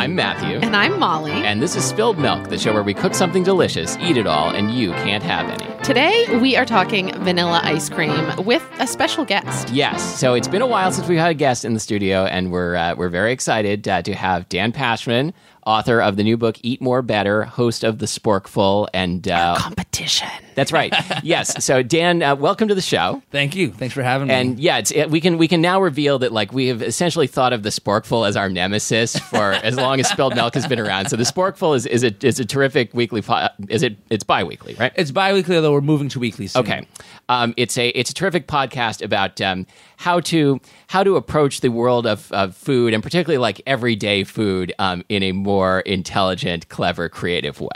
I'm 0.00 0.14
Matthew. 0.14 0.56
And 0.60 0.74
I'm 0.74 0.98
Molly. 0.98 1.30
And 1.30 1.60
this 1.60 1.76
is 1.76 1.84
Spilled 1.84 2.18
Milk, 2.18 2.48
the 2.48 2.56
show 2.56 2.72
where 2.72 2.82
we 2.82 2.94
cook 2.94 3.14
something 3.14 3.42
delicious, 3.42 3.98
eat 3.98 4.16
it 4.16 4.26
all, 4.26 4.48
and 4.48 4.70
you 4.70 4.92
can't 4.92 5.22
have 5.22 5.46
any. 5.50 5.84
Today 5.84 6.38
we 6.38 6.56
are 6.56 6.64
talking 6.64 7.12
vanilla 7.22 7.60
ice 7.64 7.90
cream 7.90 8.32
with 8.46 8.66
a 8.78 8.86
special 8.86 9.26
guest. 9.26 9.68
Yes. 9.68 10.02
So 10.18 10.32
it's 10.32 10.48
been 10.48 10.62
a 10.62 10.66
while 10.66 10.90
since 10.90 11.06
we've 11.06 11.18
had 11.18 11.32
a 11.32 11.34
guest 11.34 11.66
in 11.66 11.74
the 11.74 11.80
studio, 11.80 12.24
and 12.24 12.50
we're 12.50 12.76
uh, 12.76 12.94
we're 12.94 13.10
very 13.10 13.30
excited 13.30 13.86
uh, 13.86 14.00
to 14.00 14.14
have 14.14 14.48
Dan 14.48 14.72
Pashman, 14.72 15.34
author 15.70 16.02
of 16.02 16.16
the 16.16 16.24
new 16.24 16.36
book 16.36 16.56
Eat 16.62 16.82
More 16.82 17.00
Better, 17.00 17.44
host 17.44 17.84
of 17.84 17.98
the 17.98 18.06
Sporkful, 18.06 18.88
and 18.92 19.28
uh, 19.28 19.54
Competition. 19.56 20.28
that's 20.56 20.72
right. 20.72 20.92
yes. 21.22 21.64
So 21.64 21.82
Dan, 21.82 22.22
uh, 22.22 22.34
welcome 22.34 22.66
to 22.68 22.74
the 22.74 22.80
show. 22.80 23.22
Thank 23.30 23.54
you. 23.54 23.70
Thanks 23.70 23.94
for 23.94 24.02
having 24.02 24.26
me. 24.26 24.34
And 24.34 24.58
yeah, 24.58 24.78
it's, 24.78 24.90
it, 24.90 25.10
we 25.10 25.20
can 25.20 25.38
we 25.38 25.46
can 25.46 25.60
now 25.60 25.80
reveal 25.80 26.18
that 26.18 26.32
like 26.32 26.52
we 26.52 26.66
have 26.66 26.82
essentially 26.82 27.28
thought 27.28 27.52
of 27.52 27.62
the 27.62 27.68
Sporkful 27.68 28.26
as 28.28 28.36
our 28.36 28.48
nemesis 28.48 29.16
for 29.16 29.52
as 29.62 29.76
long 29.76 30.00
as 30.00 30.08
Spilled 30.08 30.34
Milk 30.34 30.54
has 30.54 30.66
been 30.66 30.80
around. 30.80 31.08
So 31.08 31.16
the 31.16 31.22
Sporkful 31.22 31.76
is 31.76 31.86
is 31.86 32.02
a 32.02 32.12
is 32.26 32.40
a 32.40 32.44
terrific 32.44 32.92
weekly. 32.92 33.22
Po- 33.22 33.48
is 33.68 33.84
it? 33.84 33.96
It's 34.10 34.24
biweekly, 34.24 34.74
right? 34.74 34.92
it's 34.96 35.12
bi-weekly, 35.12 35.54
although 35.54 35.72
we're 35.72 35.80
moving 35.80 36.08
to 36.10 36.18
weekly 36.18 36.48
soon. 36.48 36.62
Okay, 36.62 36.86
um, 37.28 37.54
it's 37.56 37.78
a 37.78 37.88
it's 37.90 38.10
a 38.10 38.14
terrific 38.14 38.48
podcast 38.48 39.02
about 39.02 39.40
um, 39.40 39.66
how 39.98 40.18
to 40.18 40.58
how 40.88 41.04
to 41.04 41.14
approach 41.16 41.60
the 41.60 41.68
world 41.68 42.06
of, 42.06 42.32
of 42.32 42.56
food 42.56 42.92
and 42.92 43.02
particularly 43.02 43.38
like 43.38 43.60
everyday 43.66 44.24
food 44.24 44.72
um, 44.80 45.04
in 45.08 45.22
a 45.22 45.30
more 45.30 45.59
intelligent, 45.80 46.68
clever, 46.70 47.08
creative 47.10 47.60
way. 47.60 47.68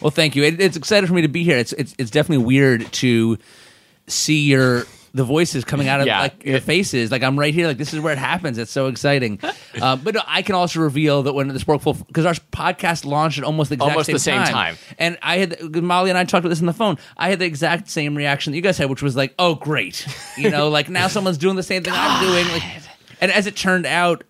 Well, 0.00 0.10
thank 0.10 0.34
you. 0.36 0.42
It, 0.44 0.60
it's 0.60 0.76
excited 0.76 1.06
for 1.06 1.14
me 1.14 1.22
to 1.22 1.28
be 1.28 1.44
here. 1.44 1.56
It's, 1.58 1.72
it's 1.74 1.94
it's 1.98 2.10
definitely 2.10 2.44
weird 2.44 2.90
to 2.94 3.38
see 4.06 4.40
your 4.46 4.84
the 5.14 5.24
voices 5.24 5.64
coming 5.64 5.88
out 5.88 6.00
of 6.00 6.06
Yeah. 6.06 6.20
like 6.20 6.44
your 6.44 6.60
faces. 6.60 7.10
Like 7.10 7.22
I'm 7.22 7.38
right 7.38 7.52
here. 7.54 7.66
Like 7.66 7.78
this 7.78 7.94
is 7.94 8.00
where 8.00 8.12
it 8.12 8.18
happens. 8.18 8.58
It's 8.58 8.70
so 8.70 8.86
exciting. 8.88 9.40
uh, 9.82 9.96
but 9.96 10.14
no, 10.14 10.20
I 10.26 10.42
can 10.42 10.54
also 10.54 10.80
reveal 10.80 11.22
that 11.24 11.32
when 11.32 11.48
the 11.48 11.54
Sporkful 11.54 12.06
because 12.06 12.26
our 12.26 12.34
podcast 12.34 13.04
launched 13.06 13.38
at 13.38 13.44
almost 13.44 13.70
the 13.70 13.74
exact 13.74 13.90
Almost 13.92 14.06
same 14.06 14.14
the 14.14 14.18
same 14.20 14.44
time. 14.44 14.76
and 14.98 15.18
I 15.22 15.38
had 15.38 15.74
Molly 15.82 16.10
and 16.10 16.18
I 16.18 16.24
talked 16.24 16.40
about 16.44 16.50
this 16.50 16.60
on 16.60 16.66
the 16.66 16.72
phone. 16.74 16.98
I 17.16 17.30
had 17.30 17.38
the 17.38 17.46
exact 17.46 17.88
same 17.88 18.14
reaction 18.16 18.52
that 18.52 18.56
you 18.56 18.62
guys 18.62 18.76
had, 18.78 18.90
which 18.90 19.02
was 19.02 19.16
like, 19.16 19.34
"Oh, 19.38 19.54
great!" 19.54 20.06
You 20.36 20.50
know, 20.50 20.68
like 20.68 20.88
now 20.90 21.08
someone's 21.08 21.38
doing 21.38 21.56
the 21.56 21.62
same 21.62 21.82
thing 21.82 21.94
I'm 21.96 22.22
doing. 22.26 22.46
Like, 22.48 22.62
and 23.20 23.32
as 23.32 23.46
it 23.46 23.56
turned 23.56 23.86
out, 23.86 24.22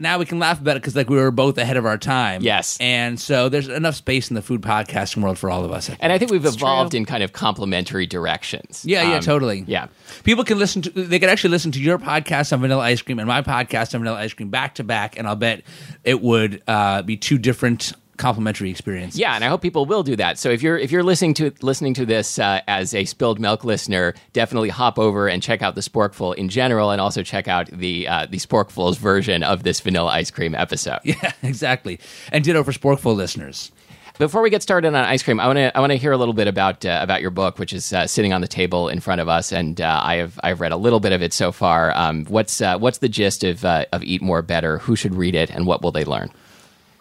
now 0.00 0.18
we 0.18 0.24
can 0.24 0.38
laugh 0.38 0.60
about 0.60 0.76
it 0.76 0.80
because 0.82 0.94
like 0.96 1.10
we 1.10 1.16
were 1.16 1.30
both 1.30 1.58
ahead 1.58 1.76
of 1.76 1.84
our 1.86 1.98
time. 1.98 2.42
Yes. 2.42 2.76
and 2.80 3.18
so 3.18 3.48
there's 3.48 3.68
enough 3.68 3.94
space 3.96 4.30
in 4.30 4.34
the 4.34 4.42
food 4.42 4.60
podcasting 4.62 5.22
world 5.22 5.38
for 5.38 5.50
all 5.50 5.64
of 5.64 5.72
us. 5.72 5.90
And 6.00 6.12
I 6.12 6.18
think 6.18 6.30
we've 6.30 6.44
evolved 6.44 6.92
true. 6.92 6.98
in 6.98 7.04
kind 7.04 7.22
of 7.22 7.32
complementary 7.32 8.06
directions. 8.06 8.84
Yeah, 8.84 9.02
yeah, 9.02 9.16
Um, 9.16 9.22
totally. 9.22 9.64
Yeah. 9.66 9.88
People 10.24 10.44
can 10.44 10.58
listen 10.58 10.82
to 10.82 10.90
they 10.90 11.18
can 11.18 11.28
actually 11.28 11.50
listen 11.50 11.72
to 11.72 11.80
your 11.80 11.98
podcast 11.98 12.52
on 12.52 12.60
vanilla 12.60 12.82
ice 12.82 13.02
cream 13.02 13.18
and 13.18 13.26
my 13.28 13.42
podcast 13.42 13.94
on 13.94 14.00
vanilla 14.00 14.18
ice 14.18 14.32
cream 14.32 14.50
back 14.50 14.76
to 14.76 14.84
back, 14.84 15.18
and 15.18 15.26
I'll 15.26 15.36
bet 15.36 15.62
it 16.04 16.20
would 16.22 16.62
uh, 16.66 17.02
be 17.02 17.16
two 17.16 17.38
different 17.38 17.92
complimentary 18.18 18.70
experience. 18.70 19.16
Yeah, 19.16 19.34
and 19.34 19.42
I 19.44 19.48
hope 19.48 19.62
people 19.62 19.86
will 19.86 20.02
do 20.02 20.16
that. 20.16 20.38
So 20.38 20.50
if 20.50 20.62
you're 20.62 20.76
if 20.76 20.92
you're 20.92 21.02
listening 21.02 21.34
to 21.34 21.52
listening 21.62 21.94
to 21.94 22.04
this 22.04 22.38
uh, 22.38 22.60
as 22.68 22.94
a 22.94 23.04
spilled 23.04 23.40
milk 23.40 23.64
listener, 23.64 24.14
definitely 24.32 24.68
hop 24.68 24.98
over 24.98 25.28
and 25.28 25.42
check 25.42 25.62
out 25.62 25.74
the 25.74 25.80
Sporkful 25.80 26.34
in 26.34 26.48
general, 26.48 26.90
and 26.90 27.00
also 27.00 27.22
check 27.22 27.48
out 27.48 27.66
the 27.70 28.06
uh, 28.06 28.26
the 28.26 28.38
Sporkful's 28.38 28.98
version 28.98 29.42
of 29.42 29.62
this 29.62 29.80
vanilla 29.80 30.10
ice 30.10 30.30
cream 30.30 30.54
episode. 30.54 30.98
Yeah, 31.08 31.32
exactly. 31.42 31.98
And 32.30 32.44
ditto 32.44 32.62
for 32.62 32.72
Sporkful 32.72 33.16
listeners. 33.16 33.72
Before 34.18 34.42
we 34.42 34.50
get 34.50 34.62
started 34.62 34.88
on 34.88 34.94
ice 34.96 35.22
cream, 35.22 35.38
I 35.38 35.46
want 35.46 35.58
to 35.58 35.76
I 35.76 35.80
want 35.80 35.92
to 35.92 35.96
hear 35.96 36.10
a 36.10 36.16
little 36.16 36.34
bit 36.34 36.48
about 36.48 36.84
uh, 36.84 36.98
about 37.00 37.20
your 37.22 37.30
book, 37.30 37.58
which 37.58 37.72
is 37.72 37.92
uh, 37.92 38.08
sitting 38.08 38.32
on 38.32 38.40
the 38.40 38.48
table 38.48 38.88
in 38.88 38.98
front 38.98 39.20
of 39.20 39.28
us, 39.28 39.52
and 39.52 39.80
uh, 39.80 40.00
I 40.02 40.16
have 40.16 40.40
I've 40.42 40.60
read 40.60 40.72
a 40.72 40.76
little 40.76 40.98
bit 40.98 41.12
of 41.12 41.22
it 41.22 41.32
so 41.32 41.52
far. 41.52 41.96
Um, 41.96 42.24
what's 42.24 42.60
uh, 42.60 42.78
what's 42.78 42.98
the 42.98 43.08
gist 43.08 43.44
of 43.44 43.64
uh, 43.64 43.84
of 43.92 44.02
Eat 44.02 44.20
More 44.20 44.42
Better? 44.42 44.78
Who 44.78 44.96
should 44.96 45.14
read 45.14 45.36
it, 45.36 45.50
and 45.50 45.66
what 45.66 45.82
will 45.82 45.92
they 45.92 46.04
learn? 46.04 46.30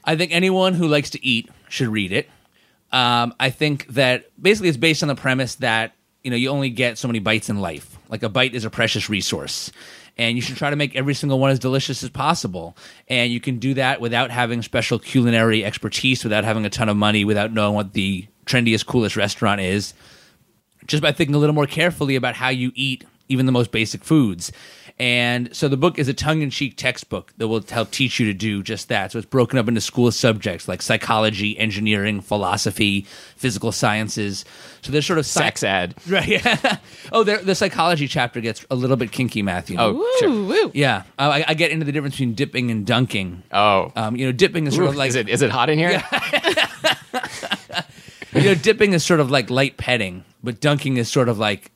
I 0.07 0.15
think 0.15 0.31
anyone 0.31 0.73
who 0.73 0.87
likes 0.87 1.11
to 1.11 1.23
eat 1.23 1.49
should 1.67 1.89
read 1.89 2.13
it. 2.13 2.29
Um, 2.93 3.35
I 3.39 3.49
think 3.49 3.87
that 3.87 4.31
basically 4.41 4.69
it's 4.69 4.77
based 4.77 5.03
on 5.03 5.09
the 5.09 5.15
premise 5.15 5.55
that 5.55 5.93
you 6.23 6.31
know 6.31 6.37
you 6.37 6.49
only 6.49 6.69
get 6.69 6.97
so 6.97 7.09
many 7.09 7.19
bites 7.19 7.49
in 7.49 7.59
life. 7.59 7.99
Like 8.09 8.23
a 8.23 8.29
bite 8.29 8.55
is 8.55 8.63
a 8.63 8.69
precious 8.69 9.09
resource, 9.09 9.69
and 10.17 10.37
you 10.37 10.41
should 10.41 10.55
try 10.55 10.69
to 10.69 10.77
make 10.77 10.95
every 10.95 11.13
single 11.13 11.39
one 11.39 11.51
as 11.51 11.59
delicious 11.59 12.01
as 12.03 12.09
possible. 12.09 12.77
And 13.09 13.31
you 13.33 13.41
can 13.41 13.59
do 13.59 13.73
that 13.73 13.99
without 13.99 14.31
having 14.31 14.61
special 14.61 14.97
culinary 14.97 15.65
expertise, 15.65 16.23
without 16.23 16.45
having 16.45 16.65
a 16.65 16.69
ton 16.69 16.87
of 16.87 16.95
money, 16.95 17.25
without 17.25 17.51
knowing 17.51 17.75
what 17.75 17.91
the 17.91 18.25
trendiest, 18.45 18.85
coolest 18.85 19.17
restaurant 19.17 19.59
is. 19.59 19.93
Just 20.85 21.03
by 21.03 21.11
thinking 21.11 21.35
a 21.35 21.37
little 21.37 21.55
more 21.55 21.67
carefully 21.67 22.15
about 22.15 22.35
how 22.35 22.47
you 22.47 22.71
eat 22.73 23.03
even 23.27 23.45
the 23.45 23.51
most 23.51 23.71
basic 23.71 24.05
foods. 24.05 24.53
And 24.99 25.55
so 25.55 25.67
the 25.67 25.77
book 25.77 25.99
is 25.99 26.07
a 26.07 26.13
tongue 26.13 26.41
in 26.41 26.49
cheek 26.49 26.75
textbook 26.75 27.31
that 27.37 27.47
will 27.47 27.61
help 27.61 27.91
teach 27.91 28.19
you 28.19 28.25
to 28.25 28.33
do 28.33 28.63
just 28.63 28.89
that. 28.89 29.11
So 29.11 29.19
it's 29.19 29.27
broken 29.27 29.59
up 29.59 29.67
into 29.67 29.79
school 29.79 30.11
subjects 30.11 30.67
like 30.67 30.81
psychology, 30.81 31.55
engineering, 31.59 32.19
philosophy, 32.19 33.01
physical 33.35 33.71
sciences. 33.71 34.43
So 34.81 34.91
there's 34.91 35.05
sort 35.05 35.19
of 35.19 35.25
sci- 35.25 35.41
Sex 35.41 35.63
ed. 35.63 35.93
Right. 36.07 36.27
Yeah. 36.27 36.77
oh, 37.11 37.23
there, 37.23 37.37
the 37.37 37.53
psychology 37.53 38.07
chapter 38.07 38.41
gets 38.41 38.65
a 38.71 38.75
little 38.75 38.97
bit 38.97 39.11
kinky, 39.11 39.43
Matthew. 39.43 39.77
Oh, 39.79 40.17
sure. 40.19 40.29
Woo, 40.29 40.47
woo. 40.47 40.71
Yeah. 40.73 41.03
Uh, 41.19 41.29
I, 41.29 41.45
I 41.49 41.53
get 41.53 41.69
into 41.69 41.85
the 41.85 41.91
difference 41.91 42.15
between 42.15 42.33
dipping 42.33 42.71
and 42.71 42.83
dunking. 42.83 43.43
Oh, 43.51 43.91
Um, 43.95 44.15
you 44.15 44.25
know, 44.25 44.31
dipping 44.31 44.65
is 44.65 44.73
sort 44.73 44.87
Ooh, 44.87 44.89
of 44.89 44.95
like 44.95 45.09
is 45.09 45.15
it 45.15 45.29
is 45.29 45.43
it 45.43 45.51
hot 45.51 45.69
in 45.69 45.77
here? 45.77 46.01
you 48.33 48.43
know, 48.43 48.55
dipping 48.55 48.93
is 48.93 49.03
sort 49.03 49.19
of 49.19 49.31
like 49.31 49.49
light 49.49 49.77
petting, 49.77 50.23
but 50.43 50.59
dunking 50.59 50.97
is 50.97 51.09
sort 51.09 51.29
of 51.29 51.37
like 51.37 51.71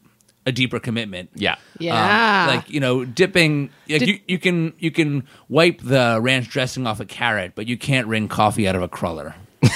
a 0.46 0.52
deeper 0.52 0.80
commitment. 0.80 1.30
Yeah. 1.36 1.54
Um, 1.54 1.58
Yeah. 1.80 2.46
like 2.56 2.70
you 2.70 2.80
know, 2.80 3.06
dipping. 3.06 3.70
Like 3.90 4.00
Did- 4.00 4.08
you, 4.10 4.20
you 4.28 4.40
can 4.40 4.74
you 4.80 4.92
can 4.92 5.28
wipe 5.50 5.82
the 5.82 6.20
ranch 6.22 6.50
dressing 6.50 6.88
off 6.88 7.00
a 7.00 7.06
carrot, 7.06 7.54
but 7.56 7.68
you 7.68 7.78
can't 7.78 8.08
wring 8.08 8.28
coffee 8.28 8.68
out 8.68 8.76
of 8.76 8.82
a 8.82 8.88
cruller. 8.88 9.36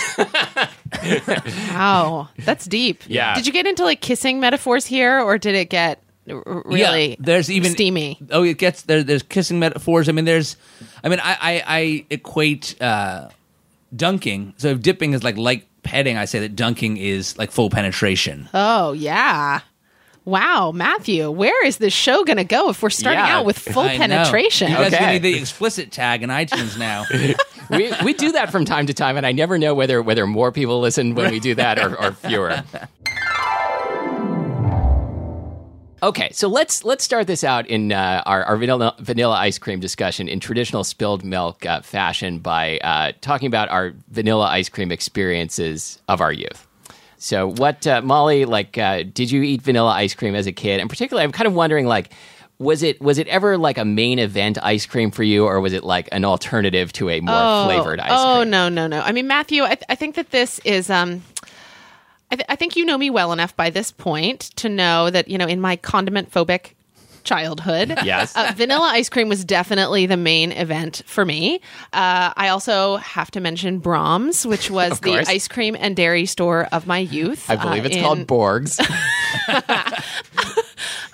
wow. 1.69 2.29
That's 2.39 2.65
deep. 2.65 3.03
Yeah. 3.07 3.35
Did 3.35 3.47
you 3.47 3.53
get 3.53 3.65
into 3.67 3.83
like 3.83 4.01
kissing 4.01 4.39
metaphors 4.39 4.85
here 4.85 5.19
or 5.19 5.37
did 5.37 5.55
it 5.55 5.69
get 5.69 6.01
r- 6.29 6.43
r- 6.45 6.63
really 6.65 7.09
Yeah, 7.11 7.15
there's 7.19 7.51
even 7.51 7.71
steamy? 7.71 8.19
Oh, 8.31 8.43
it 8.43 8.57
gets 8.57 8.83
there. 8.83 9.03
There's 9.03 9.23
kissing 9.23 9.59
metaphors. 9.59 10.09
I 10.09 10.11
mean, 10.11 10.25
there's. 10.25 10.57
I 11.03 11.09
mean, 11.09 11.19
I 11.21 11.37
I, 11.39 11.63
I 11.67 12.05
equate 12.09 12.81
uh, 12.81 13.29
dunking. 13.95 14.53
So 14.57 14.69
if 14.69 14.81
dipping 14.81 15.13
is 15.13 15.23
like 15.23 15.37
light 15.37 15.67
petting, 15.83 16.17
I 16.17 16.25
say 16.25 16.39
that 16.39 16.55
dunking 16.55 16.97
is 16.97 17.37
like 17.37 17.51
full 17.51 17.69
penetration. 17.69 18.49
Oh, 18.53 18.93
yeah. 18.93 19.61
Wow, 20.25 20.71
Matthew, 20.73 21.29
where 21.29 21.63
is 21.65 21.77
this 21.77 21.93
show 21.93 22.23
going 22.23 22.37
to 22.37 22.43
go 22.43 22.69
if 22.69 22.81
we're 22.81 22.89
starting 22.89 23.19
Yeah, 23.23 23.37
out 23.37 23.45
with 23.45 23.59
full 23.59 23.83
I 23.83 23.93
know. 23.97 24.07
penetration? 24.07 24.71
You 24.71 24.77
guys 24.77 24.93
Okay. 24.93 25.13
need 25.13 25.21
the 25.21 25.37
explicit 25.37 25.91
tag 25.91 26.23
in 26.23 26.31
iTunes 26.31 26.79
now. 26.79 27.05
we, 27.69 27.93
we 28.03 28.13
do 28.13 28.31
that 28.31 28.51
from 28.51 28.65
time 28.65 28.87
to 28.87 28.93
time, 28.95 29.17
and 29.17 29.25
I 29.25 29.31
never 29.33 29.59
know 29.59 29.75
whether 29.75 30.01
whether 30.01 30.25
more 30.25 30.51
people 30.51 30.79
listen 30.81 31.13
when 31.13 31.29
we 31.31 31.39
do 31.39 31.53
that 31.55 31.77
or, 31.77 31.95
or 32.01 32.11
fewer. 32.13 32.63
Okay, 36.01 36.29
so 36.33 36.47
let's 36.47 36.83
let's 36.83 37.03
start 37.03 37.27
this 37.27 37.43
out 37.43 37.67
in 37.67 37.91
uh, 37.91 38.21
our, 38.25 38.43
our 38.45 38.57
vanilla, 38.57 38.95
vanilla 38.99 39.35
ice 39.35 39.57
cream 39.59 39.79
discussion 39.79 40.27
in 40.27 40.39
traditional 40.39 40.83
spilled 40.83 41.23
milk 41.23 41.65
uh, 41.67 41.81
fashion 41.81 42.39
by 42.39 42.79
uh, 42.79 43.11
talking 43.21 43.47
about 43.47 43.69
our 43.69 43.93
vanilla 44.09 44.45
ice 44.47 44.69
cream 44.69 44.91
experiences 44.91 45.99
of 46.07 46.19
our 46.19 46.33
youth. 46.33 46.67
So, 47.17 47.47
what 47.47 47.85
uh, 47.87 48.01
Molly 48.01 48.45
like? 48.45 48.77
Uh, 48.77 49.03
did 49.03 49.31
you 49.31 49.41
eat 49.41 49.61
vanilla 49.61 49.91
ice 49.91 50.13
cream 50.13 50.35
as 50.35 50.47
a 50.47 50.51
kid? 50.51 50.79
And 50.79 50.89
particularly, 50.89 51.23
I'm 51.23 51.31
kind 51.31 51.47
of 51.47 51.53
wondering 51.53 51.85
like. 51.85 52.11
Was 52.57 52.83
it 52.83 53.01
was 53.01 53.17
it 53.17 53.27
ever 53.27 53.57
like 53.57 53.77
a 53.77 53.83
main 53.83 54.17
event 54.17 54.57
ice 54.63 54.85
cream 54.85 55.11
for 55.11 55.23
you, 55.23 55.43
or 55.43 55.59
was 55.59 55.73
it 55.73 55.83
like 55.83 56.07
an 56.13 56.23
alternative 56.23 56.93
to 56.93 57.09
a 57.09 57.19
more 57.19 57.65
flavored 57.65 57.99
ice 57.99 58.11
oh 58.13 58.15
cream? 58.15 58.37
Oh 58.37 58.43
no, 58.45 58.69
no, 58.69 58.87
no. 58.87 59.01
I 59.01 59.11
mean, 59.11 59.27
Matthew, 59.27 59.63
I, 59.63 59.75
th- 59.75 59.83
I 59.89 59.95
think 59.95 60.15
that 60.15 60.31
this 60.31 60.59
is. 60.59 60.89
Um, 60.89 61.21
I, 62.31 62.35
th- 62.37 62.45
I 62.47 62.55
think 62.55 62.77
you 62.77 62.85
know 62.85 62.97
me 62.97 63.09
well 63.09 63.33
enough 63.33 63.53
by 63.57 63.69
this 63.69 63.91
point 63.91 64.39
to 64.55 64.69
know 64.69 65.09
that 65.09 65.27
you 65.27 65.37
know 65.37 65.47
in 65.47 65.59
my 65.59 65.75
condiment 65.75 66.31
phobic 66.31 66.74
childhood, 67.25 67.93
Yes. 68.03 68.35
uh, 68.35 68.53
vanilla 68.55 68.87
ice 68.93 69.09
cream 69.09 69.27
was 69.27 69.43
definitely 69.43 70.05
the 70.05 70.15
main 70.17 70.51
event 70.53 71.01
for 71.05 71.25
me. 71.25 71.55
Uh, 71.91 72.31
I 72.37 72.47
also 72.49 72.97
have 72.97 73.31
to 73.31 73.39
mention 73.41 73.81
Braum's, 73.81 74.45
which 74.45 74.71
was 74.71 74.99
the 75.01 75.17
ice 75.27 75.47
cream 75.47 75.75
and 75.77 75.95
dairy 75.95 76.25
store 76.25 76.67
of 76.71 76.87
my 76.87 76.99
youth. 76.99 77.49
I 77.49 77.55
believe 77.57 77.83
uh, 77.83 77.87
it's 77.87 77.95
in- 77.97 78.03
called 78.03 78.27
Borg's. 78.27 78.79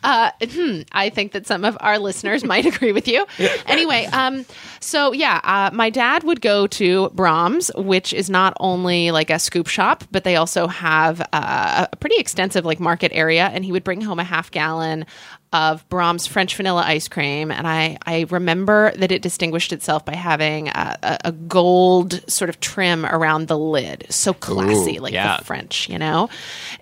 I 0.04 1.12
think 1.14 1.34
that 1.34 1.48
some 1.48 1.64
of 1.66 1.78
our 1.80 2.00
listeners 2.00 2.44
might 2.52 2.66
agree 2.66 2.92
with 2.92 3.08
you. 3.08 3.26
Anyway, 3.66 4.06
um, 4.06 4.46
so 4.80 5.12
yeah, 5.14 5.40
uh, 5.44 5.70
my 5.74 5.90
dad 5.90 6.24
would 6.24 6.42
go 6.42 6.68
to 6.68 7.10
Braum's, 7.10 7.72
which 7.76 8.14
is 8.14 8.30
not 8.30 8.54
only 8.60 9.12
like 9.12 9.30
a 9.30 9.40
scoop 9.40 9.68
shop, 9.68 10.04
but 10.12 10.24
they 10.24 10.36
also 10.36 10.68
have 10.68 11.22
uh, 11.34 11.88
a 11.92 11.96
pretty 11.98 12.18
extensive 12.18 12.66
like 12.66 12.80
market 12.80 13.12
area, 13.14 13.46
and 13.46 13.64
he 13.64 13.72
would 13.72 13.84
bring 13.84 14.02
home 14.02 14.20
a 14.20 14.24
half 14.24 14.52
gallon 14.52 15.06
of 15.54 15.88
Braum's 15.90 16.28
French 16.28 16.56
vanilla 16.56 16.84
ice 16.86 17.08
cream, 17.08 17.52
and 17.52 17.68
I 17.68 17.98
I 18.06 18.26
remember 18.30 18.92
that 18.96 19.12
it 19.12 19.22
distinguished 19.22 19.74
itself 19.74 20.06
by 20.06 20.16
having 20.16 20.70
a, 20.70 20.98
a, 21.04 21.18
a 21.26 21.32
gold 21.32 22.22
sort 22.30 22.50
of 22.50 22.60
trim 22.60 23.06
around 23.06 23.48
the 23.48 23.58
lid, 23.58 24.06
so 24.10 24.34
classy, 24.34 24.98
Ooh, 24.98 25.02
like 25.02 25.14
yeah. 25.14 25.38
the 25.38 25.46
French, 25.46 25.90
you 25.90 26.00
know. 26.00 26.30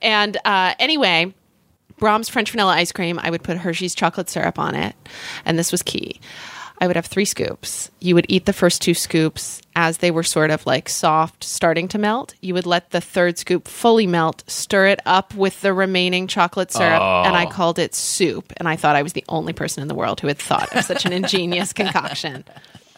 And 0.02 0.38
uh, 0.46 0.76
anyway. 0.80 1.34
Braum's 2.00 2.30
French 2.30 2.52
vanilla 2.52 2.74
ice 2.74 2.92
cream, 2.92 3.20
I 3.22 3.30
would 3.30 3.44
put 3.44 3.58
Hershey's 3.58 3.96
chocolate 3.96 4.30
syrup 4.30 4.58
on 4.58 4.76
it. 4.76 4.96
And 5.46 5.60
this 5.60 5.72
was 5.72 5.82
key. 5.82 6.20
I 6.82 6.88
would 6.88 6.96
have 6.96 7.08
three 7.08 7.26
scoops. 7.26 7.92
You 8.00 8.16
would 8.16 8.26
eat 8.30 8.46
the 8.46 8.54
first 8.54 8.82
two 8.82 8.94
scoops 8.94 9.62
as 9.76 9.98
they 9.98 10.12
were 10.12 10.24
sort 10.24 10.50
of 10.50 10.66
like 10.66 10.88
soft, 10.88 11.44
starting 11.44 11.90
to 11.90 11.98
melt. 11.98 12.36
You 12.42 12.54
would 12.54 12.66
let 12.66 12.92
the 12.92 13.02
third 13.02 13.38
scoop 13.38 13.68
fully 13.68 14.08
melt, 14.08 14.44
stir 14.48 14.88
it 14.88 15.02
up 15.06 15.36
with 15.36 15.60
the 15.60 15.74
remaining 15.74 16.28
chocolate 16.28 16.72
syrup, 16.72 17.02
and 17.02 17.36
I 17.36 17.46
oh. 17.46 17.50
called 17.50 17.80
it 17.80 17.94
soup. 17.96 18.54
And 18.58 18.68
I 18.68 18.78
thought 18.78 18.96
I 18.96 19.04
was 19.04 19.14
the 19.14 19.26
only 19.28 19.52
person 19.52 19.82
in 19.82 19.90
the 19.90 19.96
world 19.96 20.22
who 20.22 20.28
had 20.28 20.38
thought 20.38 20.74
of 20.74 20.86
such 20.86 21.06
an 21.06 21.12
ingenious 21.12 21.74
concoction. 21.74 22.46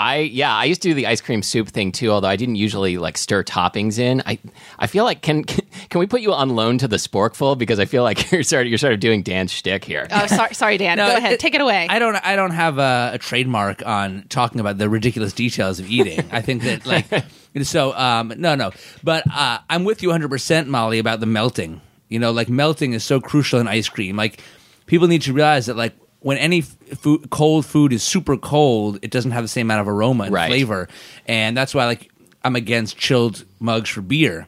I 0.02 0.18
yeah, 0.20 0.54
I 0.56 0.66
used 0.66 0.82
to 0.82 0.88
do 0.90 0.94
the 0.94 1.08
ice 1.08 1.22
cream 1.22 1.44
soup 1.44 1.68
thing 1.70 1.92
too. 1.92 2.12
Although 2.12 2.28
I 2.28 2.36
didn't 2.36 2.56
usually 2.56 2.98
like 2.98 3.18
stir 3.18 3.44
toppings 3.44 4.00
in. 4.00 4.22
I 4.26 4.40
I 4.80 4.88
feel 4.88 5.04
like 5.04 5.22
can 5.22 5.44
can 5.90 6.00
we 6.00 6.08
put 6.08 6.22
you 6.22 6.34
on 6.34 6.50
loan 6.56 6.78
to 6.80 6.88
the 6.88 6.96
Sporkful 6.98 7.58
because 7.58 7.80
I 7.80 7.86
feel 7.86 8.04
like 8.04 8.32
you're 8.32 8.44
sort 8.44 8.66
of 8.66 8.70
you're 8.70 8.78
sort 8.78 8.94
of 8.94 9.00
doing 9.00 9.22
Dan's 9.22 9.52
shtick 9.52 9.86
here. 9.86 10.08
Oh, 10.12 10.28
sorry, 10.28 10.54
sorry 10.56 10.78
Dan. 10.78 10.98
No, 10.98 11.08
Go 11.08 11.18
ahead. 11.18 11.34
it- 11.34 11.40
Take 11.40 11.56
it 11.56 11.62
away. 11.62 11.88
I 11.90 12.00
don't. 12.00 12.16
I 12.16 12.36
don't 12.36 12.52
have 12.52 12.78
a, 12.80 13.12
a 13.14 13.18
trademark 13.18 13.86
on 13.86 14.26
talking 14.30 14.60
about 14.60 14.78
the 14.78 14.90
ridiculous 14.90 15.34
details 15.34 15.80
of 15.80 15.90
eating. 15.90 16.24
I 16.32 16.42
think 16.42 16.64
that 16.64 16.86
like 16.86 17.06
so. 17.64 17.94
Um, 17.96 18.34
no, 18.38 18.56
no. 18.56 18.72
But 19.04 19.24
uh, 19.32 19.60
I'm 19.70 19.84
with 19.84 20.02
you 20.02 20.10
100, 20.10 20.30
percent 20.30 20.68
Molly, 20.68 21.00
about 21.00 21.20
the 21.20 21.26
melting. 21.26 21.82
You 22.10 22.20
know, 22.20 22.32
like 22.32 22.50
melting 22.50 22.94
is 22.94 23.04
so 23.04 23.22
crucial 23.22 23.60
in 23.60 23.68
ice 23.68 23.88
cream. 23.88 24.16
Like 24.16 24.42
people 24.86 25.08
need 25.08 25.22
to 25.24 25.34
realize 25.34 25.68
that 25.68 25.78
like 25.78 25.94
when 26.22 26.38
any 26.38 26.62
food, 26.62 27.30
cold 27.30 27.66
food 27.66 27.92
is 27.94 28.02
super 28.04 28.38
cold, 28.38 28.98
it 29.02 29.12
doesn't 29.12 29.32
have 29.32 29.44
the 29.44 29.48
same 29.48 29.68
amount 29.68 29.82
of 29.82 29.88
aroma 29.88 30.24
and 30.26 30.34
Right. 30.34 30.48
flavor, 30.50 30.88
and 31.28 31.56
that's 31.58 31.76
why 31.76 31.86
like 31.86 32.10
I'm 32.44 32.56
against 32.56 32.98
chilled 32.98 33.44
mugs 33.60 33.90
for 33.90 34.02
beer 34.02 34.48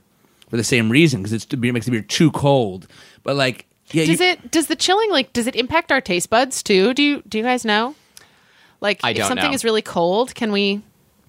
for 0.50 0.58
the 0.58 0.64
same 0.64 0.90
reason 0.90 1.22
because 1.22 1.34
it's 1.34 1.46
it 1.52 1.60
makes 1.60 1.86
the 1.86 1.92
beer 1.92 2.02
too 2.02 2.32
cold. 2.32 2.88
But 3.24 3.36
like. 3.36 3.66
Yeah, 3.92 4.06
does 4.06 4.20
you- 4.20 4.26
it 4.28 4.50
does 4.50 4.68
the 4.68 4.76
chilling 4.76 5.12
like 5.12 5.34
does 5.34 5.46
it 5.46 5.56
impact 5.56 5.92
our 5.92 6.02
taste 6.02 6.30
buds 6.30 6.64
too? 6.64 6.94
Do 6.96 7.04
you 7.04 7.22
do 7.28 7.38
you 7.38 7.44
guys 7.44 7.64
know? 7.66 7.94
Like 8.82 9.00
I 9.04 9.12
if 9.12 9.18
don't 9.18 9.28
something 9.28 9.50
know. 9.52 9.54
is 9.54 9.64
really 9.64 9.82
cold, 9.84 10.34
can 10.34 10.52
we 10.52 10.82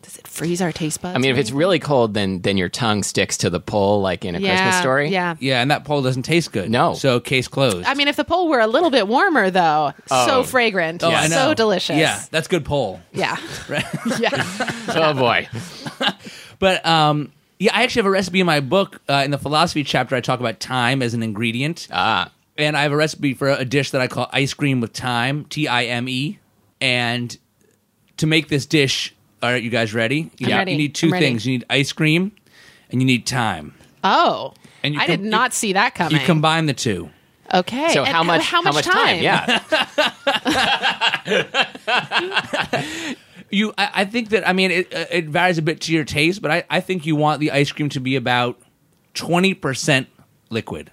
does 0.04 0.16
it 0.18 0.28
freeze 0.28 0.60
our 0.62 0.70
taste 0.70 1.00
buds? 1.02 1.16
I 1.16 1.18
mean, 1.18 1.30
if 1.32 1.38
it's 1.38 1.50
really 1.50 1.78
cold, 1.78 2.14
then 2.14 2.40
then 2.42 2.56
your 2.56 2.68
tongue 2.68 3.02
sticks 3.02 3.36
to 3.38 3.50
the 3.50 3.58
pole 3.60 4.00
like 4.02 4.24
in 4.24 4.34
a 4.34 4.38
anything? 4.38 4.56
Christmas 4.56 4.78
story. 4.80 5.08
Yeah. 5.08 5.34
Yeah, 5.40 5.60
and 5.62 5.70
that 5.70 5.84
pole 5.84 6.02
doesn't 6.02 6.22
taste 6.24 6.52
good. 6.52 6.70
No. 6.70 6.94
So 6.94 7.18
case 7.20 7.48
closed. 7.48 7.86
I 7.86 7.94
mean, 7.94 8.08
if 8.08 8.16
the 8.16 8.24
pole 8.24 8.48
were 8.48 8.60
a 8.60 8.66
little 8.66 8.90
bit 8.90 9.08
warmer, 9.08 9.50
though, 9.50 9.92
Oh. 10.10 10.26
so 10.26 10.42
fragrant, 10.44 11.02
Oh, 11.02 11.10
I 11.10 11.28
know. 11.28 11.34
so 11.36 11.54
delicious. 11.54 11.96
Yeah, 11.96 12.22
that's 12.30 12.46
good 12.48 12.64
pole. 12.64 13.00
yeah, 13.12 13.36
Right. 13.68 13.84
yeah. 14.20 14.44
Oh 14.88 15.14
boy. 15.14 15.48
but 16.58 16.84
um, 16.86 17.32
yeah, 17.58 17.74
I 17.76 17.82
actually 17.82 18.00
have 18.00 18.06
a 18.06 18.10
recipe 18.10 18.40
in 18.40 18.46
my 18.46 18.60
book. 18.60 19.00
Uh, 19.08 19.22
in 19.24 19.30
the 19.30 19.38
philosophy 19.38 19.84
chapter, 19.84 20.14
I 20.16 20.20
talk 20.20 20.40
about 20.40 20.60
time 20.60 21.02
as 21.02 21.14
an 21.14 21.22
ingredient. 21.22 21.88
Ah. 21.90 22.30
and 22.56 22.76
I 22.76 22.82
have 22.82 22.92
a 22.92 22.96
recipe 22.96 23.34
for 23.34 23.48
a 23.48 23.64
dish 23.64 23.90
that 23.92 24.00
I 24.00 24.06
call 24.06 24.28
ice 24.32 24.54
cream 24.54 24.80
with 24.80 24.92
thyme, 24.92 25.44
T 25.46 25.66
I 25.66 25.84
M 25.84 26.08
E. 26.08 26.38
And 26.80 27.36
to 28.18 28.26
make 28.26 28.48
this 28.48 28.66
dish, 28.66 29.14
all 29.44 29.50
right, 29.52 29.62
you 29.62 29.68
guys 29.70 29.92
ready? 29.92 30.30
You, 30.38 30.46
I'm 30.48 30.52
ready. 30.58 30.72
you 30.72 30.78
need 30.78 30.94
two 30.94 31.08
I'm 31.08 31.12
ready. 31.12 31.26
things. 31.26 31.44
You 31.46 31.52
need 31.58 31.64
ice 31.68 31.92
cream, 31.92 32.32
and 32.90 33.00
you 33.02 33.06
need 33.06 33.26
time. 33.26 33.74
Oh, 34.02 34.54
And 34.82 34.94
you 34.94 35.00
I 35.00 35.06
com- 35.06 35.16
did 35.16 35.24
not 35.24 35.52
see 35.52 35.74
that 35.74 35.94
coming. 35.94 36.18
You 36.18 36.24
combine 36.26 36.64
the 36.66 36.72
two. 36.74 37.10
okay. 37.52 37.90
So 37.92 38.04
and 38.04 38.08
how 38.14 38.22
much 38.22 38.42
How 38.42 38.62
much, 38.62 38.84
time? 38.84 39.22
Yeah. 39.22 39.60
You, 43.50 43.72
I, 43.78 43.90
I 43.94 44.04
think 44.06 44.30
that 44.30 44.48
I 44.48 44.52
mean 44.52 44.70
it, 44.72 44.92
uh, 44.92 45.04
it 45.12 45.26
varies 45.26 45.58
a 45.58 45.62
bit 45.62 45.80
to 45.82 45.92
your 45.92 46.04
taste, 46.04 46.42
but 46.42 46.50
I, 46.50 46.64
I 46.70 46.80
think 46.80 47.06
you 47.06 47.14
want 47.14 47.38
the 47.38 47.52
ice 47.52 47.70
cream 47.70 47.88
to 47.90 48.00
be 48.00 48.16
about 48.16 48.60
twenty 49.12 49.54
percent 49.54 50.08
liquid. 50.50 50.90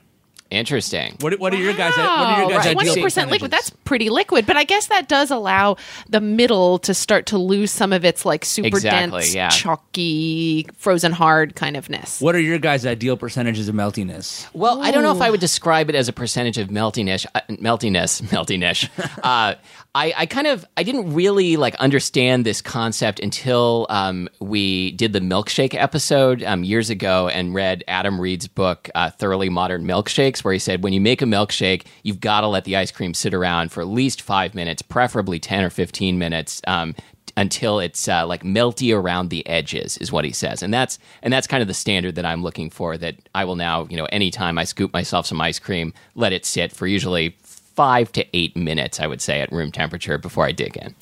Interesting. 0.52 1.16
What, 1.22 1.40
what 1.40 1.54
are 1.54 1.58
your 1.58 1.74
guys? 1.74 1.96
What 1.96 2.06
are 2.06 2.42
your 2.42 2.50
guys' 2.50 2.74
Twenty 2.74 3.02
percent 3.02 3.32
liquid. 3.32 3.52
That's 3.52 3.70
pretty 3.70 4.10
liquid, 4.10 4.46
but 4.46 4.58
I 4.58 4.66
guess 4.66 4.88
that 4.88 5.08
does 5.08 5.32
allow 5.32 5.78
the 6.10 6.20
middle 6.20 6.78
to 6.80 6.94
start 6.94 7.28
to 7.28 7.38
lose 7.38 7.72
some 7.72 7.94
of 7.94 8.04
its 8.04 8.26
like 8.26 8.44
super 8.44 8.68
Exactly, 8.68 9.22
dense, 9.22 9.34
yeah. 9.34 9.48
chalky, 9.48 10.68
frozen 10.78 11.14
hard 11.14 11.56
kind 11.56 11.78
of 11.78 11.90
ness. 11.90 12.22
What 12.22 12.36
are 12.36 12.40
your 12.40 12.60
guys' 12.60 12.86
ideal 12.86 13.16
percentages 13.16 13.70
of 13.70 13.76
meltiness? 13.76 14.46
Well, 14.54 14.82
I 14.82 14.92
don't 14.92 15.04
know 15.04 15.16
if 15.16 15.22
I 15.22 15.30
would 15.30 15.40
describe 15.40 15.90
it 15.90 15.96
as 15.96 16.10
a 16.10 16.14
percentage 16.14 16.58
of 16.58 16.68
meltiness. 16.68 17.26
Uh, 17.34 17.40
meltiness, 17.50 18.22
meltiness. 18.24 18.90
uh, 19.24 19.56
I, 19.94 20.14
I 20.16 20.26
kind 20.26 20.48
of 20.48 20.66
I 20.78 20.84
didn't 20.84 21.14
really 21.14 21.58
like 21.58 21.76
understand 21.76 22.46
this 22.46 22.62
concept 22.62 23.20
until 23.20 23.88
um, 23.90 24.30
we 24.40 24.92
did 24.94 25.12
the 25.12 25.20
milkshake 25.20 25.74
episode 25.74 26.44
um, 26.44 26.64
years 26.64 26.90
ago 26.90 27.28
and 27.28 27.54
read 27.54 27.84
Adam 27.90 28.20
Ried's 28.20 28.48
book 28.48 28.90
uh, 28.96 29.10
"Thoroughly 29.10 29.50
Modern 29.50 29.84
Milkshakes," 29.84 30.46
where 30.46 30.54
he 30.54 30.60
said 30.60 30.82
when 30.82 30.94
you 30.94 31.02
make 31.02 31.22
a 31.22 31.26
milkshake, 31.26 31.86
you've 32.04 32.22
got 32.22 32.42
to 32.42 32.48
let 32.48 32.64
the 32.64 32.78
ice 32.78 32.92
cream 32.92 33.14
sit 33.14 33.34
around 33.34 33.74
for 33.74 33.82
at 33.82 33.88
least 33.88 34.22
five 34.22 34.56
minutes, 34.56 34.82
preferably 34.82 35.40
ten 35.40 35.62
or 35.62 35.70
fifteen 35.70 36.18
minutes. 36.18 36.62
Um, 36.68 36.96
until 37.38 37.80
it's 37.80 38.08
uh, 38.08 38.28
like 38.28 38.44
melty 38.44 38.96
around 38.96 39.30
the 39.30 39.46
edges 39.48 39.98
is 39.98 40.12
what 40.12 40.26
he 40.26 40.32
says 40.32 40.62
and 40.62 40.74
that's 40.74 41.00
and 41.24 41.32
that's 41.32 41.48
kind 41.48 41.62
of 41.62 41.68
the 41.68 41.74
standard 41.74 42.16
that 42.16 42.26
i'm 42.26 42.44
looking 42.44 42.70
for 42.70 42.98
that 42.98 43.16
i 43.34 43.46
will 43.46 43.56
now 43.56 43.88
you 43.90 43.96
know 43.96 44.06
anytime 44.12 44.58
i 44.58 44.66
scoop 44.66 44.92
myself 44.92 45.26
some 45.26 45.40
ice 45.40 45.58
cream 45.58 45.94
let 46.14 46.34
it 46.34 46.46
sit 46.46 46.74
for 46.74 46.88
usually 46.88 47.38
five 47.76 48.12
to 48.12 48.26
eight 48.36 48.56
minutes 48.56 49.00
i 49.00 49.08
would 49.08 49.22
say 49.22 49.42
at 49.42 49.52
room 49.52 49.72
temperature 49.72 50.18
before 50.18 50.46
i 50.46 50.52
dig 50.52 50.76
in 50.78 50.96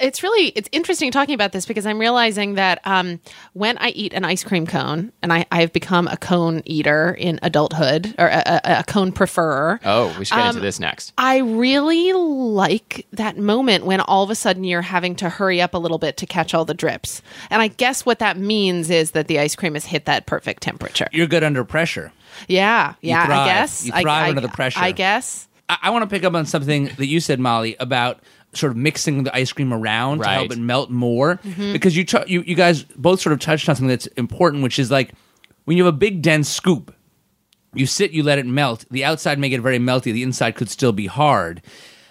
It's 0.00 0.22
really 0.22 0.48
it's 0.48 0.68
interesting 0.72 1.10
talking 1.10 1.34
about 1.34 1.52
this 1.52 1.64
because 1.64 1.86
I'm 1.86 1.98
realizing 2.00 2.54
that 2.54 2.80
um, 2.84 3.20
when 3.54 3.78
I 3.78 3.88
eat 3.90 4.12
an 4.12 4.24
ice 4.24 4.42
cream 4.44 4.66
cone, 4.66 5.12
and 5.22 5.32
I, 5.32 5.46
I 5.52 5.60
have 5.60 5.72
become 5.72 6.08
a 6.08 6.16
cone 6.16 6.62
eater 6.66 7.14
in 7.16 7.38
adulthood 7.42 8.12
or 8.18 8.26
a, 8.26 8.42
a, 8.64 8.78
a 8.80 8.84
cone 8.84 9.12
preferer. 9.12 9.78
oh 9.84 10.08
we 10.18 10.24
should 10.24 10.34
get 10.34 10.42
Um, 10.42 10.48
into 10.48 10.60
this 10.60 10.80
next 10.80 11.12
I 11.16 11.38
really 11.38 12.12
like 12.12 13.06
that 13.12 13.38
moment 13.38 13.84
when 13.86 14.00
all 14.00 14.24
of 14.24 14.30
a 14.30 14.34
sudden 14.34 14.64
you're 14.64 14.82
having 14.82 15.14
to 15.16 15.28
hurry 15.28 15.60
up 15.62 15.74
a 15.74 15.78
little 15.78 15.98
bit 15.98 16.16
to 16.18 16.26
catch 16.26 16.54
all 16.54 16.64
the 16.64 16.74
drips. 16.74 17.22
And 17.48 17.62
I 17.62 17.68
guess 17.68 18.04
what 18.04 18.18
that 18.18 18.36
means 18.36 18.90
is 18.90 19.12
that 19.12 19.28
the 19.28 19.38
ice 19.38 19.54
cream 19.54 19.74
has 19.74 19.84
hit 19.86 20.04
that 20.06 20.26
perfect 20.26 20.62
temperature. 20.62 21.08
You're 21.12 21.28
good 21.28 21.44
under 21.44 21.64
pressure. 21.64 22.12
Yeah, 22.46 22.94
yeah, 23.00 23.26
thrive. 23.26 23.38
I 23.38 23.46
guess. 23.46 23.86
You 23.86 23.92
I- 23.94 24.02
thrive 24.02 24.26
I, 24.26 24.28
under 24.28 24.40
the 24.42 24.48
pressure. 24.48 24.80
I 24.80 24.92
guess. 24.92 25.47
I, 25.68 25.78
I 25.82 25.90
want 25.90 26.02
to 26.02 26.06
pick 26.08 26.24
up 26.24 26.34
on 26.34 26.46
something 26.46 26.86
that 26.96 27.06
you 27.06 27.20
said, 27.20 27.40
Molly, 27.40 27.76
about 27.80 28.20
sort 28.54 28.72
of 28.72 28.76
mixing 28.78 29.24
the 29.24 29.34
ice 29.36 29.52
cream 29.52 29.72
around 29.72 30.18
to 30.20 30.26
help 30.28 30.48
Right. 30.50 30.58
it 30.58 30.60
melt 30.60 30.90
more. 30.90 31.36
Mm-hmm. 31.36 31.72
Because 31.72 31.96
you, 31.96 32.04
t- 32.04 32.18
you 32.26 32.42
you 32.42 32.54
guys 32.54 32.82
both 32.84 33.20
sort 33.20 33.32
of 33.34 33.40
touched 33.40 33.68
on 33.68 33.76
something 33.76 33.88
that's 33.88 34.06
important, 34.16 34.62
which 34.62 34.78
is 34.78 34.90
like 34.90 35.12
when 35.64 35.76
you 35.76 35.84
have 35.84 35.94
a 35.94 35.96
big 35.96 36.22
dense 36.22 36.48
scoop, 36.48 36.94
You 37.74 37.84
sit, 37.86 38.12
you 38.12 38.22
let 38.22 38.38
it 38.38 38.46
melt. 38.46 38.86
The 38.90 39.04
outside 39.04 39.38
may 39.38 39.50
get 39.50 39.60
very 39.60 39.78
melty, 39.78 40.12
the 40.12 40.22
inside 40.22 40.52
could 40.56 40.70
still 40.70 40.92
be 40.92 41.06
hard. 41.06 41.60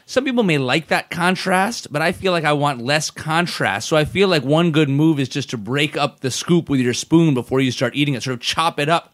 Some 0.05 0.23
people 0.23 0.43
may 0.43 0.57
like 0.59 0.87
that 0.87 1.09
contrast, 1.09 1.91
but 1.91 2.01
I 2.01 2.13
feel 2.13 2.31
like 2.31 2.45
I 2.45 2.53
want 2.53 2.81
less 2.81 3.09
contrast. 3.11 3.89
So 3.89 3.97
I 3.97 4.05
feel 4.05 4.29
like 4.29 4.43
one 4.43 4.71
good 4.71 4.87
move 4.89 5.19
is 5.19 5.27
just 5.27 5.49
to 5.49 5.57
break 5.57 5.97
up 5.97 6.19
the 6.21 6.31
scoop 6.31 6.69
with 6.69 6.79
your 6.79 6.93
spoon 6.93 7.33
before 7.33 7.59
you 7.59 7.71
start 7.71 7.93
eating 7.95 8.13
it, 8.13 8.23
sort 8.23 8.35
of 8.35 8.39
chop 8.39 8.79
it 8.79 8.87
up 8.87 9.11